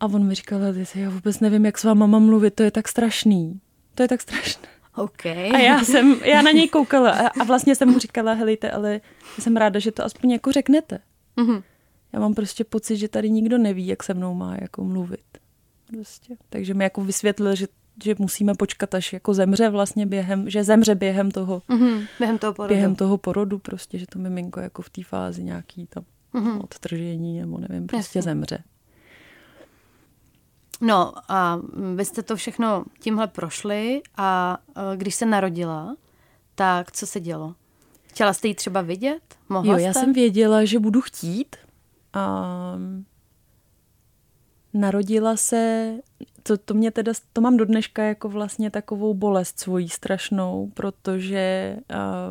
A 0.00 0.06
on 0.06 0.26
mi 0.26 0.34
říkal, 0.34 0.60
já 0.94 1.10
vůbec 1.10 1.40
nevím, 1.40 1.66
jak 1.66 1.78
s 1.78 1.84
váma 1.84 2.06
mám 2.06 2.26
mluvit, 2.26 2.54
to 2.54 2.62
je 2.62 2.70
tak 2.70 2.88
strašný. 2.88 3.60
To 3.94 4.02
je 4.02 4.08
tak 4.08 4.20
strašné. 4.20 4.68
Okay. 5.00 5.50
A 5.54 5.58
já 5.58 5.84
jsem, 5.84 6.20
já 6.24 6.42
na 6.42 6.50
něj 6.50 6.68
koukala 6.68 7.10
a, 7.10 7.26
a 7.26 7.44
vlastně 7.44 7.74
jsem 7.74 7.88
mu 7.88 7.98
říkala, 7.98 8.32
helejte, 8.32 8.70
ale 8.70 9.00
jsem 9.38 9.56
ráda, 9.56 9.78
že 9.78 9.92
to 9.92 10.04
aspoň 10.04 10.30
jako 10.30 10.52
řeknete. 10.52 10.98
Mm-hmm. 11.36 11.62
Já 12.12 12.20
mám 12.20 12.34
prostě 12.34 12.64
pocit, 12.64 12.96
že 12.96 13.08
tady 13.08 13.30
nikdo 13.30 13.58
neví, 13.58 13.86
jak 13.86 14.02
se 14.02 14.14
mnou 14.14 14.34
má 14.34 14.56
jako 14.60 14.84
mluvit. 14.84 15.24
Prostě. 15.86 16.36
Takže 16.50 16.74
mi 16.74 16.84
jako 16.84 17.04
vysvětlil, 17.04 17.54
že, 17.54 17.66
že 18.04 18.14
musíme 18.18 18.54
počkat, 18.54 18.94
až 18.94 19.12
jako 19.12 19.34
zemře 19.34 19.68
vlastně 19.68 20.06
během, 20.06 20.50
že 20.50 20.64
zemře 20.64 20.94
během 20.94 21.30
toho, 21.30 21.62
mm-hmm. 21.68 22.06
během 22.18 22.38
toho 22.38 22.54
porodu. 22.54 22.74
Během 22.74 22.94
toho 22.94 23.18
porodu 23.18 23.58
prostě, 23.58 23.98
že 23.98 24.06
to 24.06 24.18
miminko 24.18 24.60
jako 24.60 24.82
v 24.82 24.90
té 24.90 25.02
fázi 25.04 25.44
nějaký 25.44 25.86
tam 25.86 26.04
mm-hmm. 26.34 26.60
odtržení 26.64 27.40
nebo 27.40 27.58
nevím, 27.58 27.86
prostě 27.86 28.18
Jasně. 28.18 28.30
zemře. 28.32 28.58
No 30.80 31.12
a 31.28 31.60
vy 31.94 32.04
jste 32.04 32.22
to 32.22 32.36
všechno 32.36 32.84
tímhle 33.00 33.26
prošli 33.26 34.02
a 34.16 34.58
e, 34.76 34.96
když 34.96 35.14
se 35.14 35.26
narodila, 35.26 35.96
tak 36.54 36.92
co 36.92 37.06
se 37.06 37.20
dělo? 37.20 37.54
Chtěla 38.02 38.32
jste 38.32 38.48
ji 38.48 38.54
třeba 38.54 38.80
vidět? 38.80 39.22
Mohla 39.48 39.72
jo, 39.72 39.78
jste? 39.78 39.86
já 39.86 39.92
jsem 39.92 40.12
věděla, 40.12 40.64
že 40.64 40.78
budu 40.78 41.00
chtít. 41.00 41.56
A 42.12 42.76
narodila 44.74 45.36
se, 45.36 45.94
to, 46.42 46.56
to 46.56 46.74
mě 46.74 46.90
teda, 46.90 47.12
to 47.32 47.40
mám 47.40 47.56
do 47.56 47.64
dneška 47.64 48.02
jako 48.02 48.28
vlastně 48.28 48.70
takovou 48.70 49.14
bolest 49.14 49.60
svojí 49.60 49.88
strašnou, 49.88 50.70
protože 50.74 51.76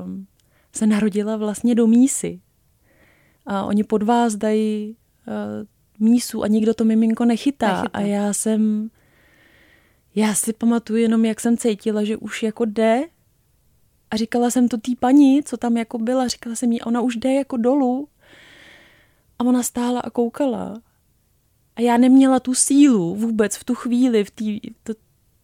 um, 0.03 0.27
se 0.75 0.87
narodila 0.87 1.37
vlastně 1.37 1.75
do 1.75 1.87
mísy. 1.87 2.41
A 3.45 3.63
oni 3.63 3.83
pod 3.83 4.03
vás 4.03 4.35
dají 4.35 4.95
uh, 5.27 5.67
mísu 5.99 6.43
a 6.43 6.47
nikdo 6.47 6.73
to 6.73 6.85
miminko 6.85 7.25
nechytá. 7.25 7.67
nechytá. 7.67 7.89
A 7.93 8.01
já 8.01 8.33
jsem, 8.33 8.91
já 10.15 10.33
si 10.35 10.53
pamatuju 10.53 10.99
jenom, 10.99 11.25
jak 11.25 11.39
jsem 11.39 11.57
cítila, 11.57 12.03
že 12.03 12.17
už 12.17 12.43
jako 12.43 12.65
jde 12.65 13.03
a 14.11 14.17
říkala 14.17 14.51
jsem 14.51 14.67
to 14.67 14.77
té 14.77 14.91
paní, 14.99 15.43
co 15.43 15.57
tam 15.57 15.77
jako 15.77 15.97
byla, 15.97 16.27
říkala 16.27 16.55
jsem 16.55 16.71
jí, 16.71 16.81
ona 16.81 17.01
už 17.01 17.15
jde 17.15 17.33
jako 17.33 17.57
dolů 17.57 18.07
a 19.39 19.43
ona 19.43 19.63
stála 19.63 19.99
a 19.99 20.09
koukala. 20.09 20.81
A 21.75 21.81
já 21.81 21.97
neměla 21.97 22.39
tu 22.39 22.53
sílu 22.53 23.15
vůbec 23.15 23.55
v 23.55 23.63
tu 23.63 23.75
chvíli, 23.75 24.23
v 24.23 24.31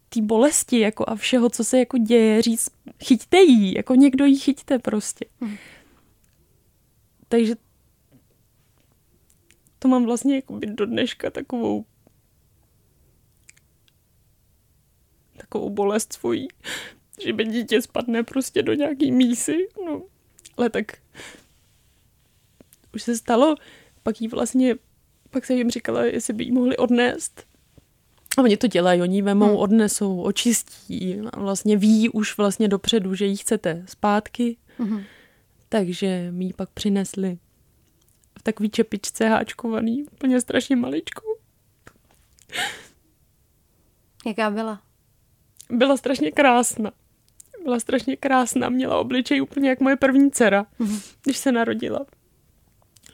té 0.09 0.21
bolesti 0.21 0.79
jako 0.79 1.09
a 1.09 1.15
všeho, 1.15 1.49
co 1.49 1.63
se 1.63 1.79
jako 1.79 1.97
děje, 1.97 2.41
říct, 2.41 2.69
chyťte 3.03 3.37
jí, 3.37 3.73
jako 3.73 3.95
někdo 3.95 4.25
jí 4.25 4.39
chyťte 4.39 4.79
prostě. 4.79 5.25
Hmm. 5.41 5.55
Takže 7.27 7.55
to 9.85 9.89
mám 9.89 10.05
vlastně 10.05 10.35
jako 10.35 10.59
do 10.65 10.85
dneška 10.85 11.29
takovou 11.29 11.85
takovou 15.37 15.69
bolest 15.69 16.13
svojí, 16.13 16.47
že 17.23 17.33
by 17.33 17.45
dítě 17.45 17.81
spadne 17.81 18.23
prostě 18.23 18.61
do 18.61 18.73
nějaký 18.73 19.11
mísy, 19.11 19.67
no, 19.85 20.01
ale 20.57 20.69
tak 20.69 20.85
už 22.95 23.03
se 23.03 23.17
stalo, 23.17 23.55
pak 24.03 24.21
jí 24.21 24.27
vlastně, 24.27 24.75
pak 25.29 25.45
se 25.45 25.53
jim 25.53 25.69
říkala, 25.69 26.03
jestli 26.03 26.33
by 26.33 26.43
jí 26.43 26.51
mohli 26.51 26.77
odnést. 26.77 27.45
A 28.37 28.41
oni 28.41 28.57
to 28.57 28.67
dělají, 28.67 29.01
oni 29.01 29.21
vemou, 29.21 29.47
hmm. 29.47 29.57
odnesou, 29.57 30.21
očistí 30.21 31.19
a 31.33 31.39
vlastně 31.39 31.77
ví 31.77 32.09
už 32.09 32.37
vlastně 32.37 32.67
dopředu, 32.67 33.15
že 33.15 33.25
jí 33.25 33.37
chcete 33.37 33.83
zpátky. 33.87 34.57
Hmm. 34.77 35.03
Takže 35.69 36.31
mi 36.31 36.45
ji 36.45 36.53
pak 36.53 36.69
přinesli 36.69 37.37
takový 38.45 38.69
čepičce 38.69 39.27
háčkovaný, 39.27 40.03
úplně 40.03 40.41
strašně 40.41 40.75
maličkou. 40.75 41.37
Jaká 44.25 44.49
byla? 44.51 44.81
Byla 45.69 45.97
strašně 45.97 46.31
krásná. 46.31 46.91
Byla 47.63 47.79
strašně 47.79 48.15
krásná, 48.15 48.69
měla 48.69 48.97
obličej 48.97 49.41
úplně 49.41 49.69
jak 49.69 49.79
moje 49.79 49.95
první 49.95 50.31
dcera, 50.31 50.65
mm-hmm. 50.79 51.15
když 51.23 51.37
se 51.37 51.51
narodila. 51.51 52.05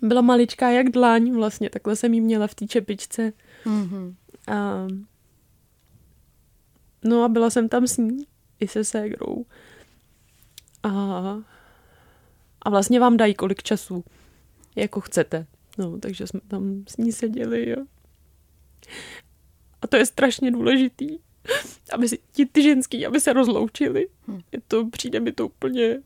Byla 0.01 0.21
maličká 0.21 0.69
jak 0.69 0.89
dláň 0.89 1.33
vlastně, 1.33 1.69
takhle 1.69 1.95
jsem 1.95 2.13
jí 2.13 2.21
měla 2.21 2.47
v 2.47 2.55
té 2.55 2.67
čepičce. 2.67 3.33
Mm-hmm. 3.65 4.15
A, 4.47 4.87
no 7.03 7.23
a 7.23 7.27
byla 7.27 7.49
jsem 7.49 7.69
tam 7.69 7.87
s 7.87 7.97
ní, 7.97 8.27
i 8.59 8.67
se 8.67 8.83
ségrou. 8.83 9.45
A, 10.83 10.89
a 12.61 12.69
vlastně 12.69 12.99
vám 12.99 13.17
dají 13.17 13.33
kolik 13.33 13.63
času 13.63 14.03
jako 14.75 15.01
chcete. 15.01 15.45
No, 15.77 15.99
takže 15.99 16.27
jsme 16.27 16.39
tam 16.47 16.83
s 16.87 16.97
ní 16.97 17.11
seděli, 17.11 17.69
jo. 17.69 17.85
A 19.81 19.87
to 19.87 19.97
je 19.97 20.05
strašně 20.05 20.51
důležitý, 20.51 21.17
aby 21.93 22.09
si 22.09 22.19
ti 22.31 22.45
ty 22.45 22.61
ženský, 22.61 23.05
aby 23.05 23.19
se 23.19 23.33
rozloučili. 23.33 24.07
Hm. 24.27 24.39
Je 24.51 24.61
to, 24.67 24.89
přijde 24.89 25.19
mi 25.19 25.31
to 25.31 25.45
úplně... 25.45 26.01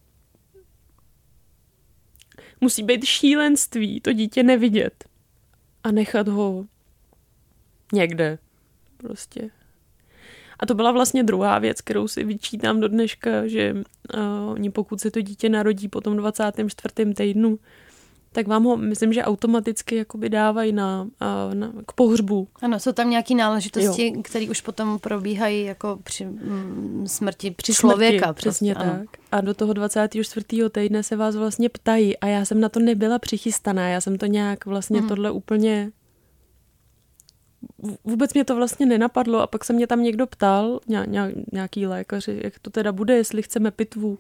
Musí 2.62 2.84
být 2.84 3.06
šílenství 3.06 4.01
to 4.01 4.13
dítě 4.13 4.43
nevidět 4.43 5.06
a 5.84 5.91
nechat 5.91 6.28
ho 6.28 6.65
někde 7.93 8.38
prostě. 8.97 9.49
A 10.60 10.65
to 10.65 10.73
byla 10.73 10.91
vlastně 10.91 11.23
druhá 11.23 11.60
věc, 11.60 11.82
kterou 11.82 12.08
si 12.08 12.23
vyčítám 12.23 12.80
do 12.80 12.88
dneška, 12.88 13.47
že 13.47 13.73
uh, 13.73 14.51
oni 14.51 14.71
pokud 14.71 15.01
se 15.01 15.12
to 15.12 15.21
dítě 15.21 15.49
narodí 15.49 15.88
po 15.88 16.01
tom 16.01 16.17
24. 16.17 17.13
týdnu, 17.13 17.60
tak 18.36 18.48
vám 18.48 18.63
ho, 18.63 18.78
myslím, 18.78 19.13
že 19.13 19.24
automaticky 19.24 19.95
jakoby 19.95 20.30
dávají 20.30 20.71
na, 20.71 21.08
na, 21.54 21.74
k 21.86 21.91
pohřbu. 21.91 22.48
Ano, 22.62 22.80
jsou 22.80 22.91
tam 22.91 23.10
nějaké 23.10 23.36
náležitosti, 23.36 24.12
které 24.24 24.50
už 24.50 24.62
potom 24.62 25.00
probíhají 25.00 25.63
jako 25.63 26.00
při 26.04 26.26
mm, 26.26 27.04
smrti 27.08 27.52
při 27.52 27.74
člověka. 27.74 28.26
Smrti, 28.26 28.38
přesně 28.38 28.74
prostě, 28.74 28.91
tak. 28.91 29.00
Ano. 29.00 29.06
A 29.32 29.41
do 29.41 29.54
toho 29.54 29.74
24. 29.74 30.45
týdne 30.69 31.04
se 31.04 31.15
vás 31.15 31.36
vlastně 31.36 31.69
ptají 31.69 32.17
a 32.17 32.28
já 32.28 32.45
jsem 32.45 32.60
na 32.60 32.69
to 32.69 32.80
nebyla 32.80 33.19
přichystaná, 33.19 33.89
já 33.89 34.02
jsem 34.02 34.17
to 34.17 34.26
nějak 34.26 34.65
vlastně 34.65 35.02
mm. 35.02 35.08
tohle 35.08 35.32
úplně 35.32 35.91
vůbec 38.04 38.34
mě 38.34 38.45
to 38.45 38.56
vlastně 38.56 38.86
nenapadlo 38.86 39.41
a 39.41 39.48
pak 39.48 39.65
se 39.65 39.74
mě 39.74 39.88
tam 39.88 40.04
někdo 40.04 40.28
ptal, 40.28 40.80
nějaký 41.52 41.88
lékaři, 41.88 42.41
jak 42.43 42.60
to 42.60 42.69
teda 42.69 42.91
bude, 42.91 43.15
jestli 43.15 43.41
chceme 43.41 43.71
pitvu 43.71 44.19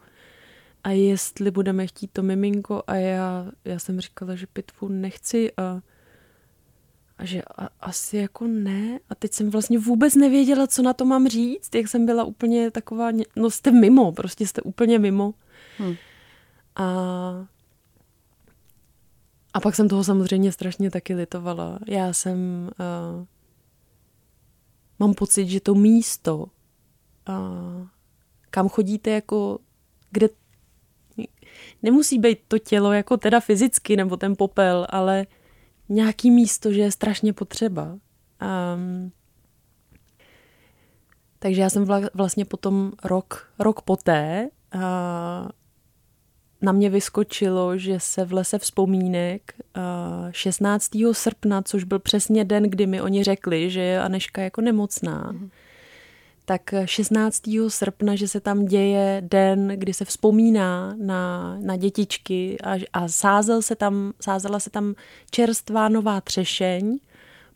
a 0.85 0.89
jestli 0.89 1.51
budeme 1.51 1.87
chtít 1.87 2.11
to 2.11 2.23
miminko 2.23 2.83
a 2.87 2.95
já, 2.95 3.51
já 3.65 3.79
jsem 3.79 4.01
říkala, 4.01 4.35
že 4.35 4.47
pitvu 4.47 4.87
nechci 4.87 5.51
a, 5.57 5.81
a 7.17 7.25
že 7.25 7.41
a, 7.41 7.69
asi 7.79 8.17
jako 8.17 8.47
ne 8.47 8.99
a 9.09 9.15
teď 9.15 9.33
jsem 9.33 9.49
vlastně 9.49 9.79
vůbec 9.79 10.15
nevěděla, 10.15 10.67
co 10.67 10.81
na 10.81 10.93
to 10.93 11.05
mám 11.05 11.27
říct, 11.27 11.75
jak 11.75 11.87
jsem 11.87 12.05
byla 12.05 12.23
úplně 12.23 12.71
taková, 12.71 13.09
no 13.35 13.49
jste 13.49 13.71
mimo, 13.71 14.11
prostě 14.11 14.47
jste 14.47 14.61
úplně 14.61 14.99
mimo. 14.99 15.33
Hmm. 15.77 15.95
A, 16.75 16.85
a 19.53 19.59
pak 19.59 19.75
jsem 19.75 19.89
toho 19.89 20.03
samozřejmě 20.03 20.51
strašně 20.51 20.91
taky 20.91 21.15
litovala. 21.15 21.79
Já 21.87 22.13
jsem 22.13 22.69
uh, 23.19 23.25
mám 24.99 25.13
pocit, 25.13 25.47
že 25.47 25.59
to 25.59 25.75
místo, 25.75 26.45
a 27.25 27.51
kam 28.49 28.69
chodíte 28.69 29.09
jako, 29.09 29.59
kde 30.11 30.29
nemusí 31.83 32.19
být 32.19 32.39
to 32.47 32.59
tělo 32.59 32.93
jako 32.93 33.17
teda 33.17 33.39
fyzicky 33.39 33.97
nebo 33.97 34.17
ten 34.17 34.35
popel, 34.37 34.87
ale 34.89 35.25
nějaký 35.89 36.31
místo, 36.31 36.71
že 36.71 36.81
je 36.81 36.91
strašně 36.91 37.33
potřeba. 37.33 37.97
Um, 38.73 39.11
takže 41.39 41.61
já 41.61 41.69
jsem 41.69 41.87
vlastně 42.13 42.45
potom 42.45 42.91
rok, 43.03 43.49
rok 43.59 43.81
poté 43.81 44.49
uh, 44.75 44.81
na 46.61 46.71
mě 46.71 46.89
vyskočilo, 46.89 47.77
že 47.77 47.99
se 47.99 48.25
v 48.25 48.33
lese 48.33 48.59
vzpomínek 48.59 49.53
16. 50.31 50.91
srpna, 51.11 51.61
což 51.61 51.83
byl 51.83 51.99
přesně 51.99 52.45
den, 52.45 52.63
kdy 52.63 52.87
mi 52.87 53.01
oni 53.01 53.23
řekli, 53.23 53.69
že 53.69 53.81
je 53.81 54.01
Aneška 54.01 54.41
jako 54.41 54.61
nemocná, 54.61 55.31
mm 55.31 55.49
tak 56.45 56.73
16. 56.85 57.41
srpna, 57.67 58.15
že 58.15 58.27
se 58.27 58.39
tam 58.39 58.65
děje 58.65 59.21
den, 59.25 59.67
kdy 59.67 59.93
se 59.93 60.05
vzpomíná 60.05 60.95
na, 60.97 61.57
na 61.59 61.75
dětičky 61.75 62.57
a, 62.63 62.73
a 62.93 63.07
sázel 63.07 63.61
se 63.61 63.75
tam, 63.75 64.13
sázela 64.21 64.59
se 64.59 64.69
tam 64.69 64.95
čerstvá 65.31 65.89
nová 65.89 66.21
třešeň 66.21 66.99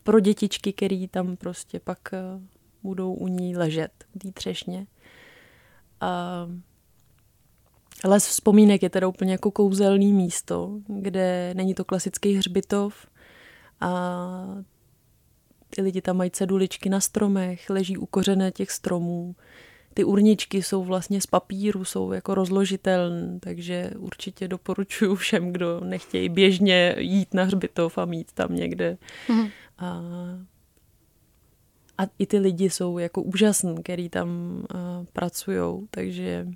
pro 0.02 0.20
dětičky, 0.20 0.72
který 0.72 1.08
tam 1.08 1.36
prostě 1.36 1.80
pak 1.80 1.98
eh, 2.12 2.18
budou 2.82 3.14
u 3.14 3.28
ní 3.28 3.56
ležet, 3.56 3.92
u 4.14 4.18
té 4.18 4.32
třešně. 4.32 4.86
A 6.00 6.46
Les 8.04 8.26
vzpomínek 8.26 8.82
je 8.82 8.90
teda 8.90 9.08
úplně 9.08 9.32
jako 9.32 9.50
kouzelný 9.50 10.12
místo, 10.12 10.78
kde 10.88 11.54
není 11.54 11.74
to 11.74 11.84
klasický 11.84 12.34
hřbitov 12.34 13.06
a 13.80 13.90
ty 15.70 15.82
lidi 15.82 16.00
tam 16.00 16.16
mají 16.16 16.30
ceduličky 16.30 16.88
na 16.88 17.00
stromech, 17.00 17.70
leží 17.70 17.96
u 17.96 18.06
kořené 18.06 18.50
těch 18.50 18.70
stromů. 18.70 19.34
Ty 19.94 20.04
urničky 20.04 20.62
jsou 20.62 20.84
vlastně 20.84 21.20
z 21.20 21.26
papíru, 21.26 21.84
jsou 21.84 22.12
jako 22.12 22.34
rozložitelné, 22.34 23.38
takže 23.40 23.90
určitě 23.98 24.48
doporučuji 24.48 25.14
všem, 25.16 25.52
kdo 25.52 25.80
nechtějí 25.84 26.28
běžně 26.28 26.94
jít 26.98 27.34
na 27.34 27.44
hřbitov 27.44 27.98
a 27.98 28.04
mít 28.04 28.32
tam 28.32 28.54
někde. 28.54 28.98
Mm. 29.28 29.48
A, 29.78 30.02
a 31.98 32.02
i 32.18 32.26
ty 32.26 32.38
lidi 32.38 32.70
jsou 32.70 32.98
jako 32.98 33.22
úžasní, 33.22 33.82
který 33.82 34.08
tam 34.08 34.62
pracují, 35.12 35.86
takže 35.90 36.46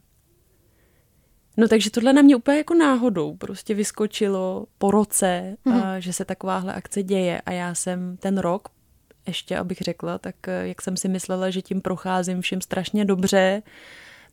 No 1.56 1.68
takže 1.68 1.90
tohle 1.90 2.12
na 2.12 2.22
mě 2.22 2.36
úplně 2.36 2.58
jako 2.58 2.74
náhodou 2.74 3.36
prostě 3.36 3.74
vyskočilo 3.74 4.66
po 4.78 4.90
roce, 4.90 5.56
mm. 5.64 5.72
a, 5.72 6.00
že 6.00 6.12
se 6.12 6.24
takováhle 6.24 6.74
akce 6.74 7.02
děje 7.02 7.40
a 7.40 7.52
já 7.52 7.74
jsem 7.74 8.16
ten 8.16 8.38
rok, 8.38 8.68
ještě 9.26 9.58
abych 9.58 9.78
řekla, 9.78 10.18
tak 10.18 10.48
eh, 10.48 10.68
jak 10.68 10.82
jsem 10.82 10.96
si 10.96 11.08
myslela, 11.08 11.50
že 11.50 11.62
tím 11.62 11.80
procházím 11.80 12.40
všem 12.40 12.60
strašně 12.60 13.04
dobře, 13.04 13.62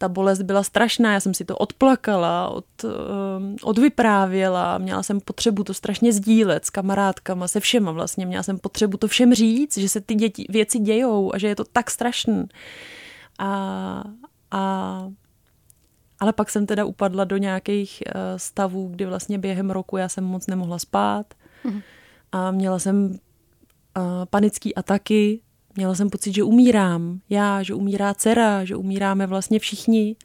ta 0.02 0.10
bolest 0.10 0.42
byla 0.42 0.64
strašná, 0.64 1.14
já 1.14 1.20
jsem 1.20 1.34
si 1.34 1.46
to 1.46 1.58
odplakala, 1.58 2.50
od, 2.50 2.66
um, 2.84 3.56
odvyprávěla, 3.64 4.78
měla 4.78 5.04
jsem 5.04 5.20
potřebu 5.20 5.64
to 5.64 5.74
strašně 5.74 6.14
sdílet 6.14 6.66
s 6.66 6.70
kamarádkama, 6.70 7.48
se 7.48 7.60
všema 7.60 7.92
vlastně, 7.92 8.26
měla 8.26 8.44
jsem 8.44 8.60
potřebu 8.60 8.98
to 8.98 9.08
všem 9.08 9.34
říct, 9.34 9.78
že 9.78 9.90
se 9.90 10.02
ty 10.02 10.16
děti, 10.16 10.46
věci 10.50 10.80
dějou 10.80 11.36
a 11.36 11.38
že 11.38 11.48
je 11.48 11.56
to 11.56 11.64
tak 11.64 11.92
strašný. 11.92 12.46
A, 13.40 14.04
a 14.52 15.10
ale 16.20 16.34
pak 16.34 16.50
jsem 16.50 16.66
teda 16.66 16.86
upadla 16.86 17.24
do 17.24 17.38
nějakých 17.38 18.04
uh, 18.08 18.14
stavů, 18.38 18.88
kdy 18.88 19.06
vlastně 19.06 19.38
během 19.40 19.72
roku 19.72 19.98
já 19.98 20.10
jsem 20.10 20.24
moc 20.24 20.48
nemohla 20.48 20.80
spát 20.80 21.34
mm. 21.64 21.82
a 22.32 22.52
měla 22.52 22.80
jsem 22.80 23.20
panické 24.30 24.70
ataky, 24.74 25.42
měla 25.76 25.96
jsem 25.96 26.10
pocit, 26.10 26.34
že 26.34 26.44
umírám. 26.44 27.20
Já, 27.30 27.64
že 27.64 27.74
umírá 27.74 28.14
dcera, 28.14 28.66
že 28.66 28.76
umíráme 28.76 29.28
vlastně 29.28 29.60
všichni. 29.60 30.16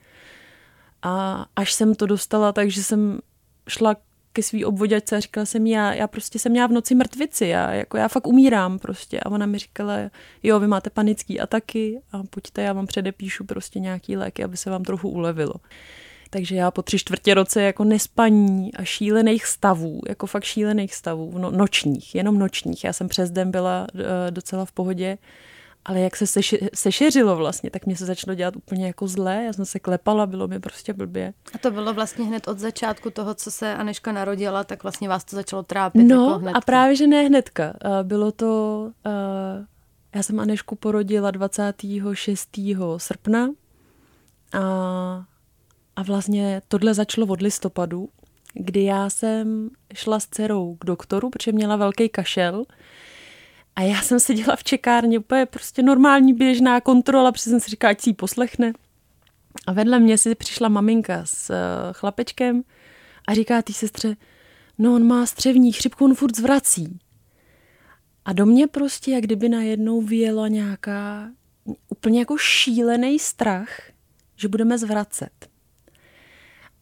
A 1.03 1.47
až 1.57 1.73
jsem 1.73 1.95
to 1.95 2.07
dostala, 2.07 2.53
takže 2.53 2.83
jsem 2.83 3.21
šla 3.69 3.97
ke 4.33 4.43
svý 4.43 4.65
obvoděčce 4.65 5.17
a 5.17 5.21
říkala 5.21 5.47
jsem 5.47 5.67
já, 5.67 5.95
já 5.95 6.07
prostě 6.07 6.39
jsem 6.39 6.53
měla 6.53 6.67
v 6.67 6.73
noci 6.73 6.95
mrtvici, 6.95 7.47
já, 7.47 7.73
jako 7.73 7.97
já 7.97 8.09
fakt 8.09 8.27
umírám 8.27 8.79
prostě. 8.79 9.21
A 9.21 9.31
ona 9.31 9.47
mi 9.47 9.59
říkala, 9.59 9.97
jo, 10.43 10.61
vy 10.61 10.67
máte 10.67 10.91
panický 10.91 11.41
ataky 11.41 12.01
a 12.13 12.23
pojďte, 12.31 12.63
já 12.63 12.73
vám 12.73 12.87
předepíšu 12.87 13.45
prostě 13.45 13.81
nějaký 13.81 14.17
léky, 14.17 14.45
aby 14.45 14.57
se 14.57 14.71
vám 14.71 14.83
trochu 14.83 15.09
ulevilo. 15.09 15.55
Takže 16.31 16.57
já 16.57 16.71
po 16.71 16.83
tři 16.83 16.99
čtvrtě 16.99 17.35
roce 17.35 17.63
jako 17.63 17.85
nespaní 17.85 18.75
a 18.75 18.85
šílených 18.85 19.47
stavů, 19.47 20.01
jako 20.09 20.27
fakt 20.27 20.45
šílených 20.45 20.95
stavů, 20.95 21.39
no, 21.39 21.51
nočních, 21.51 22.15
jenom 22.15 22.39
nočních. 22.39 22.85
Já 22.85 22.93
jsem 22.93 23.09
přes 23.09 23.31
den 23.31 23.51
byla 23.51 23.87
uh, 23.95 24.01
docela 24.31 24.65
v 24.65 24.73
pohodě, 24.73 25.19
ale 25.85 26.01
jak 26.01 26.17
se 26.17 26.25
seši- 26.25 26.69
sešeřilo 26.75 27.37
vlastně, 27.37 27.71
tak 27.71 27.87
mě 27.87 27.97
se 27.97 28.07
začalo 28.07 28.35
dělat 28.35 28.57
úplně 28.57 28.87
jako 28.87 29.09
zlé, 29.09 29.45
já 29.45 29.53
jsem 29.53 29.65
se 29.65 29.79
klepala, 29.79 30.27
bylo 30.27 30.49
mi 30.49 30.61
prostě 30.61 30.93
blbě. 30.93 31.33
A 31.55 31.59
to 31.59 31.71
bylo 31.71 31.95
vlastně 31.95 32.25
hned 32.25 32.49
od 32.49 32.59
začátku 32.59 33.11
toho, 33.11 33.35
co 33.35 33.51
se 33.51 33.75
Aneška 33.75 34.13
narodila, 34.13 34.65
tak 34.65 34.83
vlastně 34.83 35.09
vás 35.09 35.25
to 35.25 35.37
začalo 35.37 35.63
trápit 35.63 36.03
No 36.03 36.25
jako 36.27 36.39
hnedka. 36.39 36.59
a 36.59 36.61
právě, 36.61 36.97
že 36.97 37.07
ne 37.07 37.23
hnedka. 37.23 37.75
Bylo 38.03 38.33
to, 38.33 38.91
já 40.15 40.23
jsem 40.23 40.41
Anešku 40.41 40.75
porodila 40.77 41.31
26. 41.31 42.49
srpna 42.97 43.49
a, 44.53 45.25
a 45.97 46.03
vlastně 46.03 46.63
tohle 46.69 46.95
začalo 46.95 47.27
od 47.27 47.41
listopadu, 47.43 48.09
kdy 48.55 48.85
já 48.85 49.11
jsem 49.11 49.71
šla 49.95 50.21
s 50.21 50.27
dcerou 50.27 50.77
k 50.81 50.85
doktoru, 50.85 51.31
protože 51.31 51.53
měla 51.53 51.77
velký 51.77 52.09
kašel, 52.09 52.65
a 53.77 53.83
já 53.83 54.03
jsem 54.03 54.21
seděla 54.21 54.57
v 54.57 54.65
čekárně, 54.65 55.19
úplně 55.19 55.47
prostě 55.47 55.83
normální 55.83 56.33
běžná 56.33 56.81
kontrola, 56.81 57.33
protože 57.33 57.51
jsem 57.51 57.61
si 57.61 57.71
říkala, 57.71 57.91
ať 57.91 58.01
si 58.01 58.11
ji 58.11 58.15
poslechne. 58.15 58.73
A 59.67 59.73
vedle 59.73 59.99
mě 59.99 60.19
si 60.19 60.35
přišla 60.35 60.69
maminka 60.69 61.23
s 61.25 61.51
uh, 61.51 61.57
chlapečkem 61.93 62.63
a 63.29 63.35
říká 63.35 63.63
té 63.63 63.73
sestře, 63.73 64.17
no 64.79 64.95
on 64.95 65.07
má 65.07 65.27
střevní 65.27 65.73
chřipku, 65.73 66.05
on 66.05 66.15
furt 66.15 66.37
zvrací. 66.37 66.99
A 68.25 68.33
do 68.33 68.47
mě 68.47 68.67
prostě, 68.67 69.11
jak 69.11 69.25
kdyby 69.25 69.49
najednou 69.49 70.01
vyjela 70.01 70.49
nějaká 70.49 71.31
úplně 71.89 72.19
jako 72.19 72.39
šílený 72.39 73.19
strach, 73.19 73.69
že 74.37 74.49
budeme 74.49 74.79
zvracet. 74.79 75.56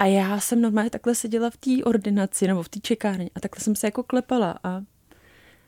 A 0.04 0.06
já 0.06 0.40
jsem 0.40 0.60
normálně 0.60 0.90
takhle 0.90 1.14
seděla 1.14 1.50
v 1.50 1.56
té 1.56 1.84
ordinaci 1.84 2.46
nebo 2.46 2.62
v 2.62 2.68
té 2.68 2.80
čekárně 2.80 3.30
a 3.34 3.40
takhle 3.40 3.60
jsem 3.64 3.76
se 3.76 3.86
jako 3.86 4.02
klepala 4.02 4.58
a 4.64 4.82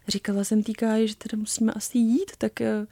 říkala 0.09 0.44
jsem 0.44 0.62
týká, 0.62 1.07
že 1.07 1.16
teda 1.16 1.38
musíme 1.38 1.72
asi 1.72 1.99
jít, 1.99 2.31
tak 2.38 2.61
eh, 2.61 2.87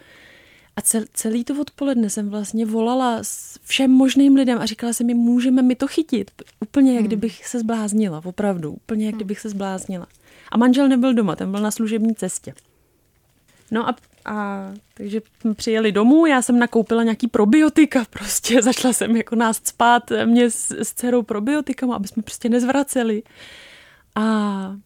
a 0.76 0.80
cel, 0.80 1.04
celý 1.14 1.44
to 1.44 1.60
odpoledne 1.60 2.10
jsem 2.10 2.30
vlastně 2.30 2.66
volala 2.66 3.18
s 3.22 3.58
všem 3.62 3.90
možným 3.90 4.34
lidem 4.34 4.58
a 4.58 4.66
říkala 4.66 4.92
jsem 4.92 5.06
mi, 5.06 5.14
můžeme 5.14 5.62
mi 5.62 5.74
to 5.74 5.86
chytit. 5.86 6.30
Úplně 6.60 6.92
jak 6.92 7.00
hmm. 7.00 7.06
kdybych 7.06 7.46
se 7.46 7.58
zbláznila, 7.58 8.22
opravdu. 8.24 8.72
Úplně 8.72 9.06
jak 9.06 9.12
hmm. 9.12 9.18
kdybych 9.18 9.40
se 9.40 9.48
zbláznila. 9.48 10.06
A 10.50 10.56
manžel 10.56 10.88
nebyl 10.88 11.14
doma, 11.14 11.36
ten 11.36 11.50
byl 11.50 11.60
na 11.60 11.70
služební 11.70 12.14
cestě. 12.14 12.54
No 13.70 13.88
a, 13.88 13.96
a 14.24 14.68
takže 14.94 15.20
přijeli 15.56 15.92
domů, 15.92 16.26
já 16.26 16.42
jsem 16.42 16.58
nakoupila 16.58 17.02
nějaký 17.02 17.28
probiotika 17.28 18.04
prostě, 18.10 18.62
začala 18.62 18.92
jsem 18.92 19.16
jako 19.16 19.36
nás 19.36 19.60
spát 19.64 20.02
mě 20.24 20.50
s, 20.50 20.70
s 20.70 20.92
dcerou 20.92 21.22
probiotikama, 21.22 21.96
aby 21.96 22.08
jsme 22.08 22.22
prostě 22.22 22.48
nezvraceli. 22.48 23.22
A 24.14 24.76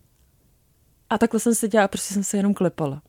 a 1.10 1.18
takhle 1.18 1.40
jsem 1.40 1.54
se 1.54 1.68
dělala, 1.68 1.88
prostě 1.88 2.14
jsem 2.14 2.24
se 2.24 2.36
jenom 2.36 2.54
klepala. 2.54 3.02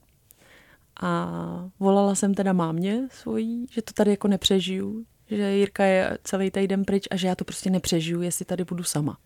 A 1.02 1.70
volala 1.80 2.16
jsem 2.16 2.34
teda 2.34 2.54
mámě 2.54 3.08
svojí, 3.12 3.66
že 3.72 3.82
to 3.82 3.94
tady 3.94 4.12
jako 4.12 4.28
nepřežiju, 4.28 5.06
že 5.30 5.52
Jirka 5.52 5.84
je 5.86 6.18
celý 6.24 6.52
týden 6.52 6.86
pryč 6.86 7.08
a 7.12 7.16
že 7.16 7.28
já 7.28 7.36
to 7.36 7.46
prostě 7.46 7.70
nepřežiju, 7.70 8.22
jestli 8.22 8.46
tady 8.46 8.64
budu 8.64 8.84
sama. 8.84 9.18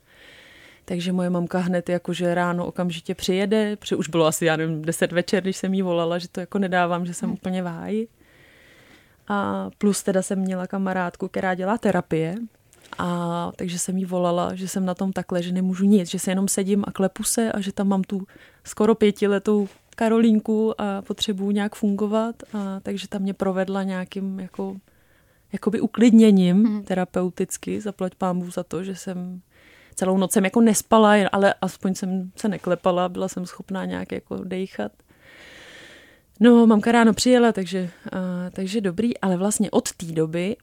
Takže 0.86 1.12
moje 1.12 1.30
mamka 1.30 1.60
hned 1.60 1.90
jakože 1.90 2.36
ráno 2.36 2.66
okamžitě 2.66 3.16
přijede, 3.16 3.76
protože 3.76 3.96
už 3.96 4.10
bylo 4.10 4.26
asi, 4.26 4.46
já 4.46 4.56
nevím, 4.56 4.82
deset 4.82 5.12
večer, 5.12 5.44
když 5.44 5.58
jsem 5.58 5.74
jí 5.74 5.82
volala, 5.82 6.20
že 6.20 6.28
to 6.28 6.40
jako 6.40 6.60
nedávám, 6.60 7.06
že 7.06 7.14
jsem 7.14 7.30
hmm. 7.30 7.34
úplně 7.34 7.64
váji. 7.64 8.08
A 9.28 9.70
plus 9.78 10.04
teda 10.04 10.22
jsem 10.22 10.40
měla 10.40 10.68
kamarádku, 10.68 11.28
která 11.28 11.54
dělá 11.56 11.78
terapie, 11.78 12.36
a 12.98 13.52
takže 13.56 13.80
jsem 13.80 13.98
jí 13.98 14.06
volala, 14.06 14.56
že 14.56 14.68
jsem 14.68 14.86
na 14.86 14.94
tom 14.94 15.14
takhle, 15.14 15.44
že 15.44 15.52
nemůžu 15.52 15.86
nic, 15.86 16.10
že 16.10 16.20
se 16.20 16.32
jenom 16.32 16.48
sedím 16.48 16.84
a 16.88 16.92
klepu 16.92 17.24
se 17.24 17.52
a 17.52 17.60
že 17.60 17.72
tam 17.72 17.88
mám 17.88 18.04
tu 18.04 18.28
skoro 18.64 18.96
pětiletou 18.96 19.68
Karolínku 19.96 20.82
a 20.82 21.02
potřebuju 21.02 21.52
nějak 21.52 21.76
fungovat. 21.76 22.36
A 22.54 22.80
takže 22.80 23.08
tam 23.08 23.22
mě 23.22 23.34
provedla 23.34 23.84
nějakým 23.84 24.40
jako, 24.40 24.76
jakoby 25.54 25.82
uklidněním 25.82 26.66
hmm. 26.66 26.84
terapeuticky, 26.84 27.82
zaplať 27.82 28.16
pámbu 28.16 28.52
za 28.52 28.64
to, 28.64 28.84
že 28.84 28.96
jsem 28.96 29.42
celou 29.94 30.18
noc 30.18 30.32
jsem 30.32 30.44
jako 30.44 30.62
nespala, 30.62 31.14
ale 31.32 31.54
aspoň 31.62 31.96
jsem 31.96 32.32
se 32.36 32.48
neklepala, 32.48 33.10
byla 33.10 33.28
jsem 33.28 33.46
schopná 33.46 33.86
nějak 33.86 34.12
jako 34.12 34.44
dejchat. 34.44 34.92
No, 36.40 36.68
mamka 36.68 36.92
ráno 36.92 37.14
přijela, 37.14 37.52
takže, 37.52 37.90
a, 38.12 38.50
takže 38.50 38.82
dobrý, 38.82 39.18
ale 39.18 39.38
vlastně 39.38 39.72
od 39.72 39.92
té 39.92 40.06
doby 40.06 40.56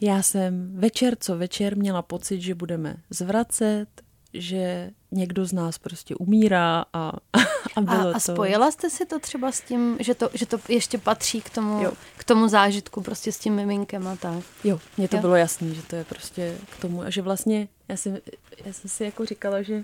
já 0.00 0.22
jsem 0.22 0.72
večer 0.74 1.16
co 1.20 1.36
večer 1.36 1.76
měla 1.76 2.02
pocit, 2.02 2.40
že 2.40 2.54
budeme 2.54 2.96
zvracet, 3.10 3.86
že 4.34 4.90
někdo 5.10 5.46
z 5.46 5.52
nás 5.52 5.78
prostě 5.78 6.14
umírá 6.14 6.84
a, 6.92 7.12
A, 7.76 7.80
bylo 7.80 8.08
a, 8.08 8.12
a 8.14 8.20
spojila 8.20 8.70
jste 8.70 8.90
si 8.90 9.06
to 9.06 9.18
třeba 9.18 9.52
s 9.52 9.60
tím, 9.60 9.96
že 10.00 10.14
to, 10.14 10.30
že 10.34 10.46
to 10.46 10.58
ještě 10.68 10.98
patří 10.98 11.40
k 11.40 11.50
tomu, 11.50 11.86
k 12.16 12.24
tomu 12.24 12.48
zážitku 12.48 13.00
prostě 13.00 13.32
s 13.32 13.38
tím 13.38 13.54
miminkem 13.54 14.08
a 14.08 14.16
tak? 14.16 14.44
Jo, 14.64 14.80
mně 14.96 15.08
to 15.08 15.16
jo. 15.16 15.20
bylo 15.20 15.36
jasné, 15.36 15.74
že 15.74 15.82
to 15.82 15.96
je 15.96 16.04
prostě 16.04 16.56
k 16.70 16.80
tomu 16.80 17.02
a 17.02 17.10
že 17.10 17.22
vlastně 17.22 17.68
já, 17.92 17.96
jsem, 17.96 18.18
já 18.64 18.72
jsem 18.72 18.90
si 18.90 19.04
jako 19.04 19.24
říkala, 19.24 19.62
že, 19.62 19.82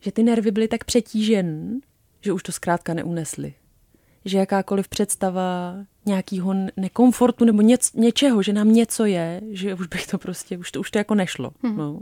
že 0.00 0.12
ty 0.12 0.22
nervy 0.22 0.50
byly 0.50 0.68
tak 0.68 0.84
přetížen, 0.84 1.80
že 2.20 2.32
už 2.32 2.42
to 2.42 2.52
zkrátka 2.52 2.94
neunesli. 2.94 3.54
Že 4.24 4.38
jakákoliv 4.38 4.88
představa 4.88 5.74
nějakého 6.06 6.54
nekomfortu 6.76 7.44
nebo 7.44 7.62
něc, 7.62 7.92
něčeho, 7.92 8.42
že 8.42 8.52
nám 8.52 8.72
něco 8.72 9.04
je, 9.04 9.40
že 9.50 9.74
už 9.74 9.86
bych 9.86 10.06
to 10.06 10.18
prostě, 10.18 10.58
už 10.58 10.72
to, 10.72 10.80
už 10.80 10.90
to 10.90 10.98
jako 10.98 11.14
nešlo. 11.14 11.50
Hmm. 11.62 11.76
No. 11.76 12.00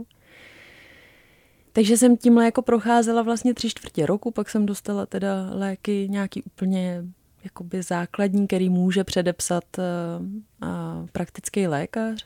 Takže 1.73 1.97
jsem 1.97 2.17
tímhle 2.17 2.45
jako 2.45 2.61
procházela 2.61 3.21
vlastně 3.21 3.53
tři 3.53 3.69
čtvrtě 3.69 4.05
roku, 4.05 4.31
pak 4.31 4.49
jsem 4.49 4.65
dostala 4.65 5.05
teda 5.05 5.49
léky 5.53 6.07
nějaký 6.09 6.43
úplně 6.43 7.03
jakoby 7.43 7.81
základní, 7.81 8.47
který 8.47 8.69
může 8.69 9.03
předepsat 9.03 9.63
uh, 9.77 11.07
praktický 11.11 11.67
lékař. 11.67 12.25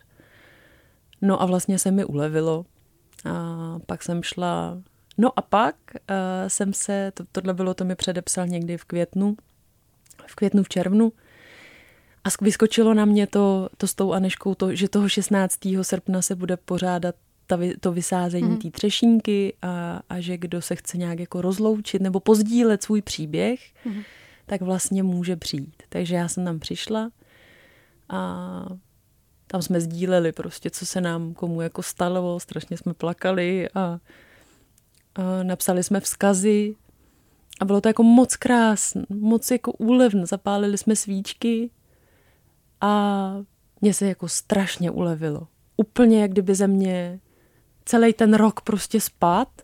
No 1.22 1.41
a 1.41 1.46
vlastně 1.46 1.80
se 1.80 1.91
mi 1.91 2.06
ulevilo. 2.06 2.65
A 3.25 3.79
pak 3.86 4.03
jsem 4.03 4.23
šla, 4.23 4.81
no 5.17 5.39
a 5.39 5.41
pak 5.41 5.75
uh, 5.93 5.97
jsem 6.47 6.73
se, 6.73 7.12
to, 7.13 7.23
tohle 7.31 7.53
bylo, 7.53 7.73
to 7.73 7.86
mi 7.86 7.95
předepsal 7.95 8.47
někdy 8.47 8.77
v 8.77 8.86
květnu, 8.86 9.38
v 10.27 10.36
květnu, 10.36 10.63
v 10.63 10.69
červnu, 10.69 11.13
a 12.23 12.29
vyskočilo 12.41 12.93
na 12.93 13.05
mě 13.05 13.27
to, 13.27 13.69
to 13.77 13.88
s 13.88 13.93
tou 13.93 14.13
Aneškou, 14.13 14.55
to, 14.55 14.75
že 14.75 14.89
toho 14.89 15.10
16. 15.10 15.60
srpna 15.81 16.21
se 16.21 16.36
bude 16.36 16.57
pořádat 16.57 17.15
ta, 17.47 17.57
to 17.79 17.91
vysázení 17.91 18.49
mm. 18.49 18.57
té 18.57 18.71
třešínky 18.71 19.53
a, 19.62 20.01
a 20.10 20.19
že 20.19 20.38
kdo 20.38 20.62
se 20.62 20.75
chce 20.75 20.97
nějak 20.97 21.19
jako 21.19 21.41
rozloučit 21.41 22.01
nebo 22.01 22.19
pozdílet 22.19 22.84
svůj 22.84 23.01
příběh, 23.01 23.60
mm. 23.86 24.01
tak 24.45 24.62
vlastně 24.62 25.03
může 25.03 25.36
přijít. 25.36 25.84
Takže 25.89 26.15
já 26.15 26.27
jsem 26.27 26.45
tam 26.45 26.60
přišla 26.60 27.12
a 28.10 28.65
tam 29.52 29.62
jsme 29.62 29.82
sdíleli 29.82 30.32
prostě, 30.32 30.70
co 30.70 30.86
se 30.86 31.02
nám 31.02 31.34
komu 31.34 31.62
jako 31.62 31.84
stalo, 31.84 32.40
strašně 32.40 32.78
jsme 32.78 32.94
plakali 32.94 33.70
a, 33.70 34.00
a 35.16 35.44
napsali 35.44 35.84
jsme 35.84 36.00
vzkazy 36.00 36.76
a 37.60 37.66
bylo 37.66 37.82
to 37.82 37.90
jako 37.90 38.04
moc 38.04 38.36
krásné, 38.36 39.06
moc 39.10 39.52
jako 39.52 39.72
úlevné. 39.72 40.26
Zapálili 40.26 40.78
jsme 40.78 40.96
svíčky 40.96 41.70
a 42.82 43.34
mně 43.82 43.94
se 43.94 44.06
jako 44.06 44.28
strašně 44.28 44.92
ulevilo. 44.92 45.48
Úplně 45.78 46.22
jak 46.22 46.32
kdyby 46.32 46.56
ze 46.56 46.68
mě 46.68 47.20
celý 47.86 48.14
ten 48.14 48.34
rok 48.34 48.62
prostě 48.62 49.02
spát. 49.02 49.62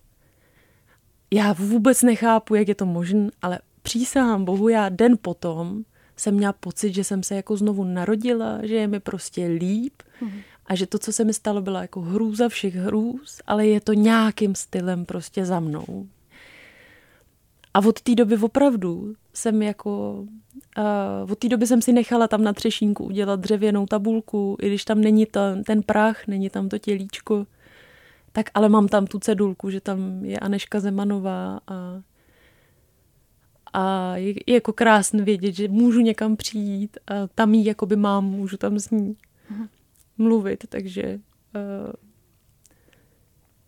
Já 1.32 1.54
vůbec 1.54 2.02
nechápu, 2.02 2.56
jak 2.56 2.68
je 2.68 2.76
to 2.76 2.86
možné, 2.86 3.30
ale 3.42 3.60
přísahám 3.82 4.46
Bohu, 4.46 4.70
já 4.70 4.90
den 4.90 5.18
potom 5.22 5.84
jsem 6.18 6.36
měla 6.36 6.54
pocit, 6.54 6.94
že 6.94 7.04
jsem 7.04 7.24
se 7.24 7.36
jako 7.36 7.58
znovu 7.58 7.84
narodila, 7.84 8.60
že 8.64 8.76
je 8.76 8.88
mi 8.88 9.00
prostě 9.00 9.46
líp 9.46 9.94
mm. 10.22 10.32
a 10.66 10.76
že 10.76 10.88
to, 10.88 11.00
co 11.00 11.14
se 11.14 11.24
mi 11.24 11.34
stalo, 11.34 11.62
byla 11.62 11.82
jako 11.82 12.02
hrůza 12.02 12.50
všech 12.50 12.76
hrůz, 12.76 13.42
ale 13.48 13.68
je 13.68 13.82
to 13.82 13.94
nějakým 13.94 14.56
stylem 14.56 15.06
prostě 15.06 15.46
za 15.46 15.60
mnou. 15.60 16.08
A 17.74 17.80
od 17.80 18.02
té 18.02 18.16
doby 18.16 18.38
opravdu 18.38 19.14
jsem 19.34 19.62
jako, 19.62 20.26
uh, 20.78 21.32
od 21.32 21.40
té 21.40 21.50
doby 21.50 21.68
jsem 21.68 21.82
si 21.82 21.94
nechala 21.94 22.28
tam 22.28 22.44
na 22.44 22.54
třešínku 22.54 23.04
udělat 23.04 23.40
dřevěnou 23.40 23.86
tabulku, 23.86 24.58
i 24.62 24.68
když 24.68 24.86
tam 24.86 25.02
není 25.02 25.26
to, 25.26 25.40
ten 25.66 25.84
prach, 25.84 26.28
není 26.28 26.50
tam 26.50 26.70
to 26.70 26.78
tělíčko, 26.78 27.46
tak 28.32 28.50
ale 28.54 28.70
mám 28.70 28.88
tam 28.88 29.08
tu 29.08 29.20
cedulku, 29.20 29.70
že 29.70 29.82
tam 29.82 30.26
je 30.26 30.40
Aneška 30.40 30.80
Zemanová 30.80 31.60
a, 31.68 32.02
a 33.78 34.16
je, 34.16 34.34
je 34.48 34.54
jako 34.54 34.74
krásné 34.74 35.24
vědět, 35.24 35.52
že 35.52 35.68
můžu 35.68 36.00
někam 36.00 36.36
přijít 36.36 36.98
a 37.08 37.28
tam 37.28 37.54
jí 37.54 37.66
jakoby 37.66 37.96
mám, 37.96 38.26
můžu 38.26 38.58
tam 38.58 38.80
s 38.80 38.90
ní 38.90 39.18
mhm. 39.50 39.68
mluvit, 40.18 40.64
takže 40.70 41.20
uh, 41.56 41.92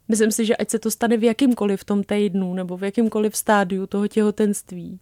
myslím 0.07 0.31
si, 0.31 0.45
že 0.45 0.55
ať 0.55 0.69
se 0.69 0.79
to 0.79 0.91
stane 0.91 1.17
v 1.17 1.23
jakýmkoliv 1.23 1.81
v 1.81 1.83
tom 1.83 2.03
týdnu 2.03 2.53
nebo 2.53 2.77
v 2.77 2.83
jakýmkoliv 2.83 3.37
stádiu 3.37 3.87
toho 3.87 4.07
těhotenství, 4.07 4.99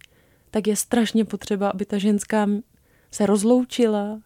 tak 0.50 0.66
je 0.66 0.76
strašně 0.76 1.24
potřeba, 1.24 1.70
aby 1.70 1.84
ta 1.84 1.98
ženská 1.98 2.48
se 3.10 3.26
rozloučila 3.26 4.20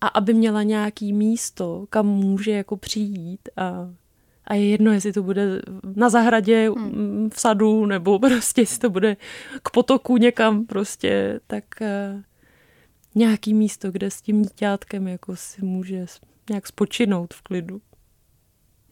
a 0.00 0.06
aby 0.08 0.34
měla 0.34 0.62
nějaký 0.62 1.12
místo, 1.12 1.86
kam 1.90 2.06
může 2.06 2.50
jako 2.50 2.76
přijít 2.76 3.48
a 3.56 3.94
a 4.44 4.54
je 4.54 4.68
jedno, 4.68 4.92
jestli 4.92 5.12
to 5.12 5.22
bude 5.22 5.62
na 5.96 6.10
zahradě, 6.10 6.70
hmm. 6.70 7.30
v 7.34 7.40
sadu, 7.40 7.86
nebo 7.86 8.18
prostě 8.18 8.60
jestli 8.60 8.78
to 8.78 8.90
bude 8.90 9.16
k 9.62 9.70
potoku 9.70 10.16
někam 10.16 10.66
prostě, 10.66 11.40
tak 11.46 11.64
uh, 11.80 12.20
nějaký 13.14 13.54
místo, 13.54 13.90
kde 13.90 14.10
s 14.10 14.22
tím 14.22 14.42
dítětkem 14.42 15.08
jako 15.08 15.36
si 15.36 15.64
může 15.64 16.06
nějak 16.50 16.66
spočinout 16.66 17.34
v 17.34 17.42
klidu. 17.42 17.80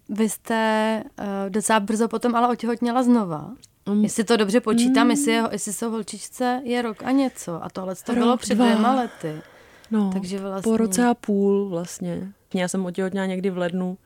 Vy 0.09 0.29
jste 0.29 1.03
uh, 1.19 1.25
docela 1.49 1.81
brzo 1.81 2.09
potom 2.09 2.35
ale 2.35 2.49
otěhotněla 2.49 3.03
znova. 3.03 3.55
Um, 3.89 4.03
jestli 4.03 4.25
to 4.25 4.37
dobře 4.37 4.61
počítám, 4.61 5.05
mm, 5.05 5.11
jestli, 5.11 5.33
je, 5.33 5.45
jestli 5.53 5.73
jsou 5.73 5.91
holčičce 5.91 6.61
je 6.65 6.83
rok 6.83 7.03
a 7.03 7.11
něco. 7.11 7.65
A 7.65 7.69
tohle 7.69 7.95
to 7.95 8.13
bylo 8.13 8.37
před 8.37 8.55
dva. 8.55 8.67
dvěma 8.67 8.95
lety. 8.95 9.43
No, 9.91 10.11
Takže 10.13 10.39
vlastně... 10.39 10.71
po 10.71 10.77
roce 10.77 11.07
a 11.07 11.15
půl 11.15 11.69
vlastně. 11.69 12.33
Já 12.55 12.69
jsem 12.69 12.87
otěhotněla 12.87 13.27
někdy 13.27 13.51
v 13.51 13.59
lednu 13.59 13.99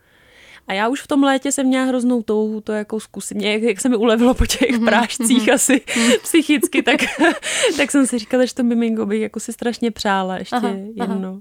a 0.69 0.73
já 0.73 0.89
už 0.89 1.03
v 1.03 1.07
tom 1.07 1.23
létě 1.23 1.53
jsem 1.53 1.67
měla 1.67 1.85
hroznou 1.85 2.23
touhu 2.23 2.61
to 2.61 2.73
jako 2.73 3.01
zkusit. 3.01 3.35
Mě, 3.35 3.53
jak, 3.53 3.63
jak 3.63 3.81
se 3.81 3.89
mi 3.89 3.97
ulevilo 3.97 4.35
po 4.35 4.47
těch 4.47 4.61
mm-hmm. 4.61 4.85
prášcích 4.85 5.47
mm-hmm. 5.47 5.55
asi 5.55 5.81
psychicky, 6.23 6.83
tak, 6.83 7.01
tak 7.77 7.91
jsem 7.91 8.07
si 8.07 8.19
říkala, 8.19 8.45
že 8.45 8.55
to 8.55 8.63
miminko 8.63 9.07
bych 9.07 9.23
jako 9.23 9.41
si 9.41 9.53
strašně 9.53 9.91
přála 9.91 10.39
ještě 10.39 10.57
aha, 10.57 10.69
jedno. 10.69 11.29
Aha. 11.29 11.41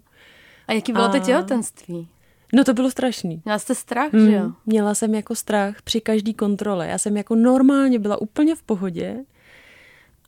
A 0.67 0.73
jaký 0.73 0.91
bylo 0.91 1.03
a... 1.05 1.09
to 1.09 1.19
těhotenství? 1.19 2.07
No 2.53 2.63
to 2.63 2.73
bylo 2.73 2.91
strašný. 2.91 3.41
Měla 3.45 3.59
jste 3.59 3.75
strach, 3.75 4.13
mm, 4.13 4.25
že 4.25 4.35
jo? 4.35 4.51
Měla 4.65 4.95
jsem 4.95 5.15
jako 5.15 5.35
strach 5.35 5.81
při 5.81 6.01
každé 6.01 6.33
kontrole. 6.33 6.87
Já 6.87 6.97
jsem 6.97 7.17
jako 7.17 7.35
normálně 7.35 7.99
byla 7.99 8.21
úplně 8.21 8.55
v 8.55 8.63
pohodě 8.63 9.17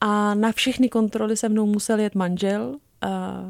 a 0.01 0.33
na 0.33 0.51
všechny 0.51 0.89
kontroly 0.89 1.37
se 1.37 1.49
mnou 1.49 1.65
musel 1.65 1.99
jet 1.99 2.15
manžel. 2.15 2.75
A 3.01 3.43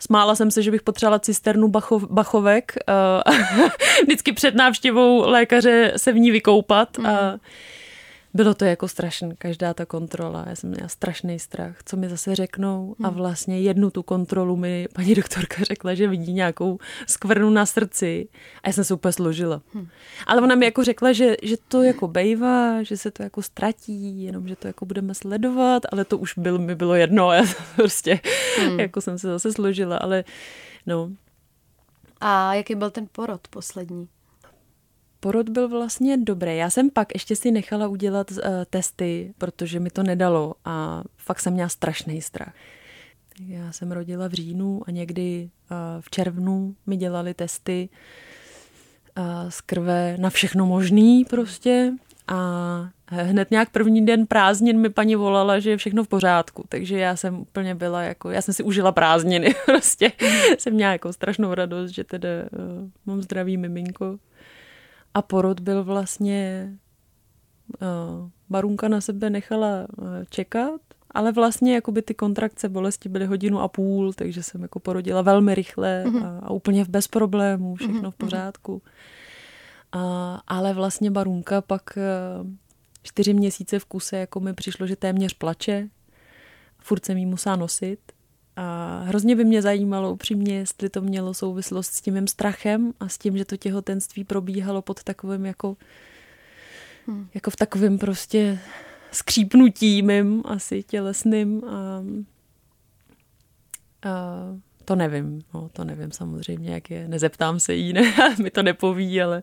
Smála 0.00 0.34
jsem 0.34 0.50
se, 0.50 0.62
že 0.62 0.70
bych 0.70 0.82
potřebovala 0.82 1.18
cisternu 1.18 1.68
bachov, 1.68 2.04
bachovek. 2.10 2.72
Uh, 3.26 3.68
vždycky 4.02 4.32
před 4.32 4.54
návštěvou 4.54 5.30
lékaře 5.30 5.92
se 5.96 6.12
v 6.12 6.18
ní 6.18 6.30
vykoupat. 6.30 6.98
Mm. 6.98 7.06
Bylo 8.34 8.54
to 8.54 8.64
jako 8.64 8.88
strašné, 8.88 9.34
každá 9.38 9.74
ta 9.74 9.86
kontrola. 9.86 10.44
Já 10.48 10.56
jsem 10.56 10.70
měla 10.70 10.88
strašný 10.88 11.38
strach, 11.38 11.76
co 11.84 11.96
mi 11.96 12.08
zase 12.08 12.34
řeknou. 12.34 12.94
Hmm. 12.98 13.06
A 13.06 13.10
vlastně 13.10 13.60
jednu 13.60 13.90
tu 13.90 14.02
kontrolu 14.02 14.56
mi 14.56 14.88
paní 14.94 15.14
doktorka 15.14 15.56
řekla, 15.64 15.94
že 15.94 16.08
vidí 16.08 16.32
nějakou 16.32 16.78
skvrnu 17.06 17.50
na 17.50 17.66
srdci. 17.66 18.28
A 18.62 18.68
já 18.68 18.72
jsem 18.72 18.84
se 18.84 18.94
úplně 18.94 19.12
složila. 19.12 19.62
Hmm. 19.74 19.88
Ale 20.26 20.42
ona 20.42 20.54
mi 20.54 20.64
jako 20.64 20.84
řekla, 20.84 21.12
že, 21.12 21.36
že 21.42 21.56
to 21.68 21.82
jako 21.82 22.08
bejvá, 22.08 22.82
že 22.82 22.96
se 22.96 23.10
to 23.10 23.22
jako 23.22 23.42
ztratí, 23.42 24.22
jenom 24.22 24.48
že 24.48 24.56
to 24.56 24.66
jako 24.66 24.86
budeme 24.86 25.14
sledovat, 25.14 25.82
ale 25.92 26.04
to 26.04 26.18
už 26.18 26.38
byl, 26.38 26.58
mi 26.58 26.74
bylo 26.74 26.94
jedno. 26.94 27.32
Já 27.40 27.44
prostě 27.76 28.20
hmm. 28.58 28.80
jako 28.80 29.00
jsem 29.00 29.18
se 29.18 29.26
zase 29.26 29.52
složila, 29.52 29.96
ale 29.96 30.24
no. 30.86 31.10
A 32.20 32.54
jaký 32.54 32.74
byl 32.74 32.90
ten 32.90 33.06
porod 33.12 33.48
poslední? 33.48 34.08
Porod 35.20 35.48
byl 35.48 35.68
vlastně 35.68 36.16
dobrý. 36.16 36.56
Já 36.56 36.70
jsem 36.70 36.90
pak 36.90 37.14
ještě 37.14 37.36
si 37.36 37.50
nechala 37.50 37.88
udělat 37.88 38.30
uh, 38.30 38.38
testy, 38.70 39.34
protože 39.38 39.80
mi 39.80 39.90
to 39.90 40.02
nedalo 40.02 40.54
a 40.64 41.02
fakt 41.16 41.40
jsem 41.40 41.52
měla 41.52 41.68
strašný 41.68 42.22
strach. 42.22 42.54
Já 43.46 43.72
jsem 43.72 43.92
rodila 43.92 44.28
v 44.28 44.32
říjnu 44.32 44.82
a 44.86 44.90
někdy 44.90 45.50
uh, 45.70 45.76
v 46.00 46.10
červnu 46.10 46.74
mi 46.86 46.96
dělali 46.96 47.34
testy 47.34 47.88
uh, 49.18 49.50
z 49.50 49.60
krve 49.60 50.16
na 50.18 50.30
všechno 50.30 50.66
možný 50.66 51.24
prostě 51.24 51.92
a 52.28 52.88
hned 53.06 53.50
nějak 53.50 53.70
první 53.70 54.06
den 54.06 54.26
prázdnin 54.26 54.80
mi 54.80 54.90
paní 54.90 55.16
volala, 55.16 55.58
že 55.58 55.70
je 55.70 55.76
všechno 55.76 56.04
v 56.04 56.08
pořádku, 56.08 56.64
takže 56.68 56.98
já 56.98 57.16
jsem 57.16 57.40
úplně 57.40 57.74
byla 57.74 58.02
jako, 58.02 58.30
já 58.30 58.42
jsem 58.42 58.54
si 58.54 58.62
užila 58.62 58.92
prázdniny 58.92 59.54
prostě. 59.66 60.12
jsem 60.58 60.74
měla 60.74 60.92
jako 60.92 61.12
strašnou 61.12 61.54
radost, 61.54 61.90
že 61.90 62.04
teda 62.04 62.28
uh, 62.28 62.88
mám 63.06 63.22
zdravý 63.22 63.56
miminko 63.56 64.18
a 65.14 65.22
porod 65.22 65.60
byl 65.60 65.84
vlastně, 65.84 66.72
uh, 67.82 68.28
barunka 68.50 68.88
na 68.88 69.00
sebe 69.00 69.30
nechala 69.30 69.86
uh, 69.98 70.06
čekat, 70.30 70.80
ale 71.10 71.32
vlastně 71.32 71.74
jakoby 71.74 72.02
ty 72.02 72.14
kontrakce 72.14 72.68
bolesti 72.68 73.08
byly 73.08 73.26
hodinu 73.26 73.60
a 73.60 73.68
půl, 73.68 74.12
takže 74.12 74.42
jsem 74.42 74.62
jako 74.62 74.80
porodila 74.80 75.22
velmi 75.22 75.54
rychle 75.54 76.04
mm-hmm. 76.06 76.26
a, 76.26 76.38
a 76.46 76.50
úplně 76.50 76.84
bez 76.84 77.08
problémů, 77.08 77.74
všechno 77.74 77.94
mm-hmm. 77.94 78.00
v 78.00 78.04
mhm. 78.04 78.12
pořádku. 78.28 78.82
A, 79.92 80.34
ale 80.46 80.74
vlastně 80.74 81.10
barunka 81.10 81.60
pak 81.60 81.82
uh, 81.96 82.46
čtyři 83.02 83.34
měsíce 83.34 83.78
v 83.78 83.84
kuse 83.84 84.16
jako 84.16 84.40
mi 84.40 84.54
přišlo, 84.54 84.86
že 84.86 84.96
téměř 84.96 85.34
plače, 85.34 85.88
furt 86.78 87.04
jsem 87.04 87.16
jí 87.16 87.26
musela 87.26 87.56
nosit 87.56 88.00
a 88.60 89.02
hrozně 89.06 89.36
by 89.36 89.44
mě 89.44 89.62
zajímalo 89.62 90.12
upřímně, 90.12 90.58
jestli 90.58 90.88
to 90.88 91.00
mělo 91.00 91.34
souvislost 91.34 91.92
s 91.92 92.00
tím 92.00 92.14
mým 92.14 92.26
strachem 92.26 92.92
a 93.00 93.08
s 93.08 93.18
tím, 93.18 93.38
že 93.38 93.44
to 93.44 93.56
těhotenství 93.56 94.24
probíhalo 94.24 94.82
pod 94.82 95.02
takovým 95.02 95.46
jako, 95.46 95.76
hmm. 97.06 97.28
jako 97.34 97.50
v 97.50 97.56
takovém 97.56 97.98
prostě 97.98 98.58
skřípnutí 99.12 100.02
mým 100.02 100.42
asi 100.44 100.82
tělesným 100.82 101.64
a, 101.64 102.02
a 104.10 104.34
to 104.84 104.96
nevím, 104.96 105.42
no, 105.54 105.68
to 105.72 105.84
nevím 105.84 106.12
samozřejmě, 106.12 106.70
jak 106.70 106.90
je. 106.90 107.08
Nezeptám 107.08 107.60
se 107.60 107.74
jí, 107.74 107.92
ne, 107.92 108.14
mi 108.42 108.50
to 108.50 108.62
nepoví, 108.62 109.22
ale, 109.22 109.42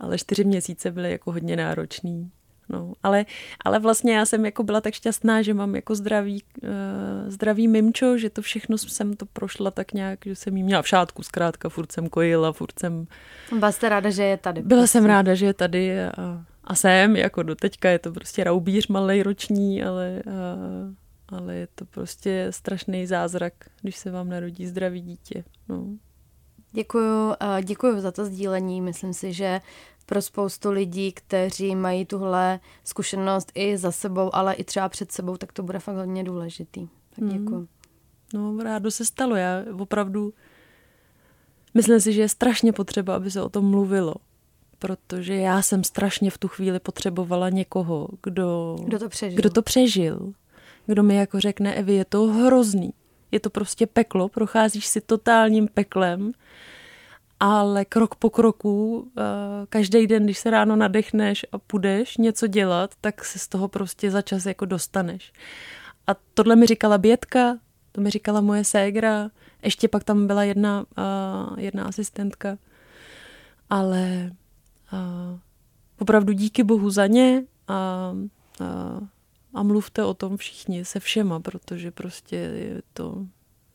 ale 0.00 0.18
čtyři 0.18 0.44
měsíce 0.44 0.90
byly 0.90 1.10
jako 1.10 1.32
hodně 1.32 1.56
náročný. 1.56 2.30
No, 2.68 2.92
ale, 3.02 3.26
ale 3.64 3.78
vlastně 3.78 4.16
já 4.16 4.26
jsem 4.26 4.44
jako 4.44 4.62
byla 4.62 4.80
tak 4.80 4.94
šťastná, 4.94 5.42
že 5.42 5.54
mám 5.54 5.74
jako 5.74 5.94
zdravý, 5.94 6.42
uh, 6.62 6.68
zdravý 7.26 7.68
mimčo, 7.68 8.18
že 8.18 8.30
to 8.30 8.42
všechno 8.42 8.78
jsem 8.78 9.16
to 9.16 9.26
prošla 9.26 9.70
tak 9.70 9.92
nějak, 9.92 10.18
že 10.24 10.34
jsem 10.34 10.56
jí 10.56 10.62
měla 10.62 10.82
v 10.82 10.88
šátku 10.88 11.22
zkrátka, 11.22 11.68
furt 11.68 11.92
jsem 11.92 12.08
kojila, 12.08 12.52
furt 12.52 12.78
jsem... 12.78 13.06
Byla 13.58 13.72
jste 13.72 13.88
ráda, 13.88 14.10
že 14.10 14.22
je 14.22 14.36
tady? 14.36 14.62
Byla 14.62 14.80
prostě. 14.80 14.92
jsem 14.92 15.04
ráda, 15.04 15.34
že 15.34 15.46
je 15.46 15.54
tady 15.54 16.04
a, 16.04 16.44
a 16.64 16.74
jsem, 16.74 17.16
jako 17.16 17.42
do 17.42 17.54
teďka 17.54 17.90
je 17.90 17.98
to 17.98 18.12
prostě 18.12 18.44
raubíř 18.44 18.86
malej 18.86 19.22
roční, 19.22 19.82
ale, 19.82 20.22
a, 20.26 21.36
ale 21.36 21.54
je 21.54 21.68
to 21.74 21.84
prostě 21.84 22.46
strašný 22.50 23.06
zázrak, 23.06 23.52
když 23.82 23.96
se 23.96 24.10
vám 24.10 24.28
narodí 24.28 24.66
zdravý 24.66 25.00
dítě. 25.00 25.44
No. 25.68 25.86
Děkuju, 26.72 27.34
děkuju 27.62 28.00
za 28.00 28.12
to 28.12 28.24
sdílení. 28.24 28.80
Myslím 28.80 29.14
si, 29.14 29.32
že 29.32 29.60
pro 30.08 30.22
spoustu 30.22 30.70
lidí, 30.70 31.12
kteří 31.12 31.76
mají 31.76 32.06
tuhle 32.06 32.60
zkušenost 32.84 33.52
i 33.54 33.76
za 33.76 33.92
sebou, 33.92 34.34
ale 34.34 34.54
i 34.54 34.64
třeba 34.64 34.88
před 34.88 35.12
sebou, 35.12 35.36
tak 35.36 35.52
to 35.52 35.62
bude 35.62 35.78
fakt 35.78 35.96
hodně 35.96 36.24
důležitý. 36.24 36.88
Tak 37.10 37.18
mhm. 37.18 37.38
děkuji. 37.38 37.58
Mm. 37.58 37.68
No, 38.34 38.62
rádo 38.62 38.90
se 38.90 39.04
stalo. 39.04 39.36
Já 39.36 39.64
opravdu 39.78 40.32
myslím 41.74 42.00
si, 42.00 42.12
že 42.12 42.20
je 42.20 42.28
strašně 42.28 42.72
potřeba, 42.72 43.16
aby 43.16 43.30
se 43.30 43.42
o 43.42 43.48
tom 43.48 43.70
mluvilo. 43.70 44.14
Protože 44.78 45.34
já 45.34 45.62
jsem 45.62 45.84
strašně 45.84 46.30
v 46.30 46.38
tu 46.38 46.48
chvíli 46.48 46.80
potřebovala 46.80 47.48
někoho, 47.48 48.08
kdo, 48.22 48.76
kdo, 48.84 48.98
to, 48.98 49.08
přežil. 49.08 49.36
kdo 49.36 49.50
to 49.50 49.62
přežil. 49.62 50.32
Kdo 50.86 51.02
mi 51.02 51.16
jako 51.16 51.40
řekne, 51.40 51.74
Evi, 51.74 51.94
je 51.94 52.04
to 52.04 52.26
hrozný. 52.26 52.92
Je 53.30 53.40
to 53.40 53.50
prostě 53.50 53.86
peklo, 53.86 54.28
procházíš 54.28 54.86
si 54.86 55.00
totálním 55.00 55.68
peklem 55.68 56.32
ale 57.40 57.84
krok 57.84 58.14
po 58.14 58.30
kroku, 58.30 59.08
eh, 59.18 59.22
každý 59.68 60.06
den, 60.06 60.24
když 60.24 60.38
se 60.38 60.50
ráno 60.50 60.76
nadechneš 60.76 61.46
a 61.52 61.58
půjdeš 61.58 62.16
něco 62.16 62.46
dělat, 62.46 62.94
tak 63.00 63.24
se 63.24 63.38
z 63.38 63.48
toho 63.48 63.68
prostě 63.68 64.10
za 64.10 64.22
čas 64.22 64.46
jako 64.46 64.64
dostaneš. 64.64 65.32
A 66.06 66.14
tohle 66.34 66.56
mi 66.56 66.66
říkala 66.66 66.98
Bětka, 66.98 67.58
to 67.92 68.00
mi 68.00 68.10
říkala 68.10 68.40
moje 68.40 68.64
ségra, 68.64 69.30
ještě 69.62 69.88
pak 69.88 70.04
tam 70.04 70.26
byla 70.26 70.44
jedna, 70.44 70.80
uh, 70.80 71.58
jedna 71.58 71.84
asistentka, 71.84 72.58
ale 73.70 74.30
uh, 74.92 75.38
opravdu 75.98 76.32
díky 76.32 76.62
bohu 76.62 76.90
za 76.90 77.06
ně 77.06 77.42
a, 77.68 78.10
uh, 78.60 79.06
a 79.54 79.62
mluvte 79.62 80.04
o 80.04 80.14
tom 80.14 80.36
všichni 80.36 80.84
se 80.84 81.00
všema, 81.00 81.40
protože 81.40 81.90
prostě 81.90 82.36
je 82.36 82.82
to 82.92 83.26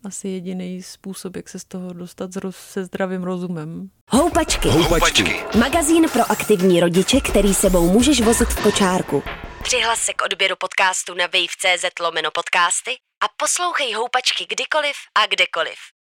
asi 0.06 0.28
jediný 0.28 0.84
způsob, 0.84 1.36
jak 1.36 1.49
se 1.49 1.60
z 1.60 1.66
toho 1.66 1.93
dostat 1.93 2.30
se 2.49 2.86
zdravým 2.86 3.24
rozumem. 3.24 3.89
Houpačky. 4.10 4.70
Houpačky. 4.70 5.45
Magazín 5.60 6.10
pro 6.10 6.32
aktivní 6.32 6.80
rodiče, 6.80 7.22
který 7.22 7.54
sebou 7.54 7.89
můžeš 7.89 8.22
vozit 8.22 8.49
v 8.49 8.64
kočárku. 8.64 9.24
Přihlas 9.64 9.99
se 9.99 10.14
k 10.14 10.22
odběru 10.26 10.56
podcastu 10.60 11.14
na 11.14 11.26
wave.cz 11.26 11.99
lomeno 11.99 12.32
podcasty 12.32 12.91
a 13.24 13.26
poslouchej 13.38 13.93
Houpačky 13.93 14.45
kdykoliv 14.49 14.95
a 15.16 15.28
kdekoliv. 15.28 15.93